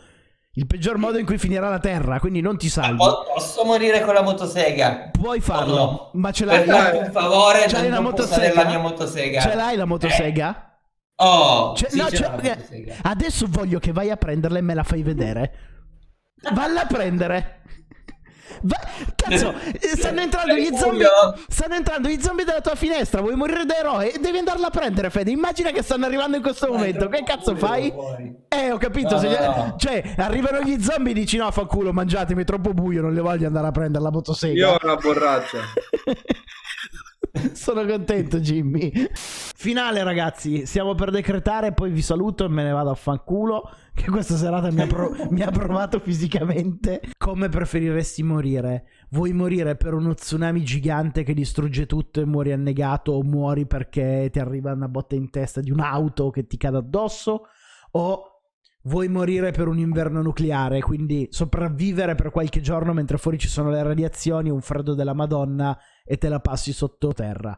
Il 0.57 0.65
peggior 0.67 0.97
modo 0.97 1.17
in 1.19 1.25
cui 1.25 1.37
finirà 1.37 1.69
la 1.69 1.79
terra, 1.79 2.17
quindi 2.19 2.39
non 2.41 2.57
ti 2.57 2.69
salvi. 2.69 2.95
Po- 2.97 3.25
Posso 3.31 3.63
morire 3.65 4.01
con 4.01 4.13
la 4.15 4.21
motosega? 4.23 5.09
Puoi 5.11 5.41
farlo, 5.41 5.75
no? 5.75 6.09
ma 6.13 6.31
ce 6.31 6.45
Per 6.45 6.65
l'hai. 6.65 6.81
farti 6.81 6.97
un 6.97 7.11
favore, 7.11 7.59
motosega? 7.99 8.23
usare 8.23 8.53
la 8.55 8.65
mia 8.65 8.79
motosega. 8.79 9.39
Ce 9.41 9.53
l'hai 9.53 9.75
la 9.75 9.85
motosega? 9.85 10.74
Oh, 11.17 11.75
Cioè, 11.75 11.89
sì, 11.89 11.97
no, 11.97 12.09
cioè, 12.09 12.57
adesso 13.03 13.45
voglio 13.49 13.79
che 13.79 13.91
vai 13.93 14.09
a 14.09 14.17
prenderla 14.17 14.57
e 14.57 14.61
me 14.61 14.73
la 14.73 14.83
fai 14.83 15.01
vedere. 15.01 15.53
Valla 16.53 16.81
a 16.81 16.85
prendere. 16.85 17.61
Va- 18.61 18.79
Cazzo, 19.15 19.53
eh, 19.81 19.95
stanno 19.95 20.21
entrando 20.21 20.55
gli 20.55 20.69
zombie. 20.75 21.07
Stanno 21.47 21.75
entrando 21.75 22.09
gli 22.09 22.19
zombie 22.21 22.45
dalla 22.45 22.61
tua 22.61 22.75
finestra. 22.75 23.21
Vuoi 23.21 23.35
morire 23.35 23.65
da 23.65 23.77
eroe? 23.77 24.13
Devi 24.19 24.37
andarla 24.37 24.67
a 24.67 24.69
prendere, 24.69 25.09
Fede. 25.09 25.31
Immagina 25.31 25.71
che 25.71 25.81
stanno 25.81 26.05
arrivando 26.05 26.35
in 26.37 26.43
questo 26.43 26.67
momento. 26.67 27.07
Che 27.09 27.23
cazzo 27.23 27.55
fai? 27.55 27.91
Eh, 28.47 28.71
ho 28.71 28.77
capito. 28.77 29.15
No, 29.15 29.19
se- 29.19 29.27
no, 29.39 29.55
no. 29.55 29.75
Cioè, 29.77 30.13
arrivano 30.17 30.61
gli 30.61 30.81
zombie 30.81 31.11
e 31.11 31.15
dici: 31.15 31.37
No, 31.37 31.49
fa 31.51 31.65
culo, 31.65 31.91
mangiatemi, 31.91 32.43
è 32.43 32.45
troppo 32.45 32.73
buio. 32.73 33.01
Non 33.01 33.13
le 33.13 33.21
voglio 33.21 33.47
andare 33.47 33.67
a 33.67 33.71
prendere 33.71 34.03
la 34.03 34.11
motosega. 34.11 34.53
Io 34.53 34.69
ho 34.71 34.77
una 34.81 34.95
borraccia. 34.95 35.59
Sono 37.55 37.85
contento, 37.85 38.39
Jimmy. 38.39 38.91
Finale, 39.13 40.03
ragazzi. 40.03 40.65
Stiamo 40.65 40.93
per 40.93 41.09
decretare. 41.09 41.71
Poi 41.71 41.89
vi 41.89 42.01
saluto 42.01 42.43
e 42.43 42.49
me 42.49 42.63
ne 42.63 42.71
vado 42.71 42.89
a 42.89 42.95
fanculo. 42.95 43.71
Che 43.93 44.11
questa 44.11 44.35
serata 44.35 44.69
mi 44.71 44.81
ha, 44.81 44.87
pro- 44.87 45.15
mi 45.31 45.41
ha 45.41 45.49
provato 45.49 45.99
fisicamente. 45.99 47.01
Come 47.17 47.47
preferiresti 47.47 48.23
morire? 48.23 48.87
Vuoi 49.09 49.31
morire 49.31 49.77
per 49.77 49.93
uno 49.93 50.13
tsunami 50.13 50.63
gigante 50.63 51.23
che 51.23 51.33
distrugge 51.33 51.85
tutto 51.85 52.19
e 52.19 52.25
muori 52.25 52.51
annegato? 52.51 53.13
O 53.13 53.23
muori 53.23 53.65
perché 53.65 54.27
ti 54.31 54.39
arriva 54.39 54.73
una 54.73 54.89
botta 54.89 55.15
in 55.15 55.29
testa 55.29 55.61
di 55.61 55.71
un'auto 55.71 56.29
che 56.31 56.45
ti 56.47 56.57
cade 56.57 56.77
addosso? 56.77 57.47
O 57.91 58.34
vuoi 58.85 59.07
morire 59.09 59.51
per 59.51 59.67
un 59.67 59.77
inverno 59.77 60.21
nucleare? 60.23 60.81
Quindi 60.81 61.27
sopravvivere 61.29 62.15
per 62.15 62.31
qualche 62.31 62.61
giorno 62.61 62.93
mentre 62.93 63.17
fuori 63.17 63.37
ci 63.37 63.47
sono 63.47 63.69
le 63.69 63.83
radiazioni, 63.83 64.49
un 64.49 64.61
freddo 64.61 64.95
della 64.95 65.13
Madonna 65.13 65.77
e 66.03 66.17
te 66.17 66.29
la 66.29 66.39
passi 66.39 66.73
sottoterra. 66.73 67.57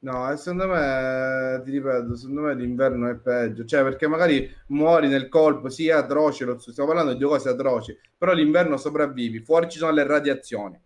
No, 0.00 0.36
secondo 0.36 0.66
me, 0.68 1.62
ti 1.64 1.70
ripeto, 1.70 2.14
secondo 2.14 2.42
me 2.42 2.54
l'inverno 2.54 3.08
è 3.08 3.16
peggio. 3.16 3.64
Cioè, 3.64 3.82
perché 3.82 4.06
magari 4.06 4.48
muori 4.68 5.08
nel 5.08 5.28
colpo, 5.30 5.70
sì, 5.70 5.88
è 5.88 5.92
atroce, 5.92 6.44
lo- 6.44 6.58
stiamo 6.58 6.90
parlando 6.90 7.12
di 7.14 7.18
due 7.18 7.28
cose 7.30 7.48
atroci, 7.48 7.96
però 8.16 8.32
l'inverno 8.34 8.76
sopravvivi, 8.76 9.40
fuori 9.40 9.68
ci 9.70 9.78
sono 9.78 9.92
le 9.92 10.06
radiazioni. 10.06 10.78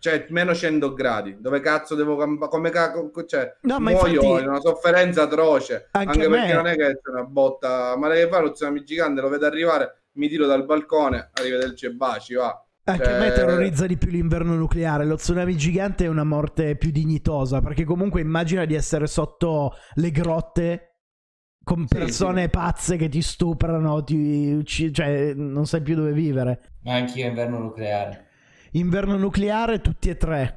Cioè, 0.00 0.26
meno 0.30 0.54
100 0.54 0.94
gradi, 0.94 1.36
dove 1.40 1.60
cazzo 1.60 1.94
devo 1.94 2.16
come 2.48 2.70
cacco, 2.70 3.10
cioè, 3.26 3.54
No, 3.62 3.78
ma 3.78 3.90
muoio 3.90 4.22
infatti- 4.22 4.42
in 4.42 4.48
una 4.48 4.60
sofferenza 4.60 5.22
atroce, 5.24 5.88
Anche 5.90 6.08
anche, 6.12 6.28
me- 6.28 6.36
perché 6.38 6.54
non 6.54 6.66
è 6.68 6.74
che 6.74 6.98
c'è 7.02 7.10
una 7.12 7.24
botta, 7.24 7.96
ma 7.98 8.08
che 8.10 8.26
fa 8.28 8.40
lo 8.40 8.50
tsunami 8.50 8.82
gigante, 8.82 9.20
lo 9.20 9.28
vedo 9.28 9.44
arrivare, 9.44 10.04
mi 10.12 10.28
tiro 10.28 10.46
dal 10.46 10.64
balcone, 10.64 11.28
arrivederci 11.34 11.84
e 11.84 11.90
baci, 11.92 12.34
va. 12.34 12.64
Anche 12.84 13.04
Cioè- 13.04 13.12
a 13.14 13.18
me 13.18 13.32
terrorizza 13.32 13.86
di 13.86 13.98
più 13.98 14.10
l'inverno 14.10 14.54
nucleare. 14.54 15.04
Lo 15.04 15.16
tsunami 15.16 15.54
gigante 15.54 16.06
è 16.06 16.08
una 16.08 16.24
morte 16.24 16.76
più 16.76 16.90
dignitosa. 16.90 17.60
Perché 17.60 17.84
comunque 17.84 18.22
immagina 18.22 18.64
di 18.64 18.74
essere 18.74 19.06
sotto 19.06 19.74
le 19.96 20.10
grotte 20.10 20.94
con 21.62 21.86
Sì, 21.86 21.94
persone 21.94 22.44
sì. 22.44 22.48
pazze 22.48 22.96
che 22.96 23.10
ti 23.10 23.20
stuprano, 23.20 24.02
ti 24.02 24.54
ucci- 24.54 24.92
cioè 24.94 25.34
non 25.34 25.66
sai 25.66 25.82
più 25.82 25.94
dove 25.94 26.12
vivere. 26.12 26.72
Ma 26.84 26.94
anch'io 26.94 27.26
inverno 27.26 27.58
nucleare. 27.58 28.28
Inverno 28.72 29.16
nucleare, 29.16 29.80
tutti 29.80 30.08
e 30.08 30.16
tre. 30.16 30.56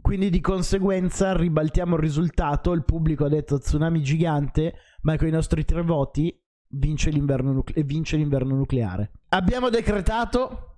Quindi 0.00 0.30
di 0.30 0.40
conseguenza 0.40 1.34
ribaltiamo 1.34 1.96
il 1.96 2.00
risultato. 2.00 2.72
Il 2.72 2.84
pubblico 2.84 3.24
ha 3.24 3.28
detto 3.28 3.58
tsunami 3.58 4.02
gigante, 4.02 4.74
ma 5.02 5.16
con 5.16 5.28
i 5.28 5.30
nostri 5.30 5.64
tre 5.64 5.82
voti 5.82 6.34
vince 6.68 7.10
l'inverno, 7.10 7.52
nucle- 7.52 7.82
vince 7.84 8.16
l'inverno 8.16 8.54
nucleare. 8.54 9.12
Abbiamo 9.28 9.68
decretato 9.68 10.73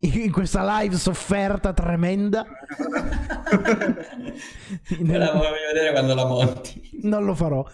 in 0.00 0.30
questa 0.30 0.80
live 0.80 0.96
sofferta 0.96 1.72
tremenda. 1.72 2.44
Me 4.98 5.18
la 5.18 5.32
voglio 5.32 5.50
vedere 5.72 5.92
quando 5.92 6.14
la 6.14 6.26
monti. 6.26 7.00
Non 7.02 7.24
lo 7.24 7.34
farò. 7.34 7.64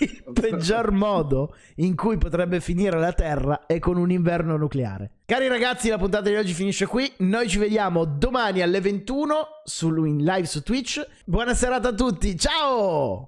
Il 0.00 0.22
peggior 0.32 0.92
modo 0.92 1.56
in 1.76 1.96
cui 1.96 2.18
potrebbe 2.18 2.60
finire 2.60 2.98
la 2.98 3.12
Terra 3.12 3.66
è 3.66 3.78
con 3.78 3.96
un 3.96 4.10
inverno 4.10 4.56
nucleare. 4.56 5.10
Cari 5.24 5.48
ragazzi, 5.48 5.88
la 5.88 5.98
puntata 5.98 6.28
di 6.28 6.36
oggi 6.36 6.52
finisce 6.52 6.86
qui. 6.86 7.10
Noi 7.18 7.48
ci 7.48 7.58
vediamo 7.58 8.04
domani 8.04 8.62
alle 8.62 8.80
21 8.80 9.34
su, 9.64 10.04
in 10.04 10.24
live 10.24 10.46
su 10.46 10.62
Twitch. 10.62 11.04
Buona 11.24 11.54
serata 11.54 11.88
a 11.88 11.94
tutti. 11.94 12.36
Ciao! 12.38 13.20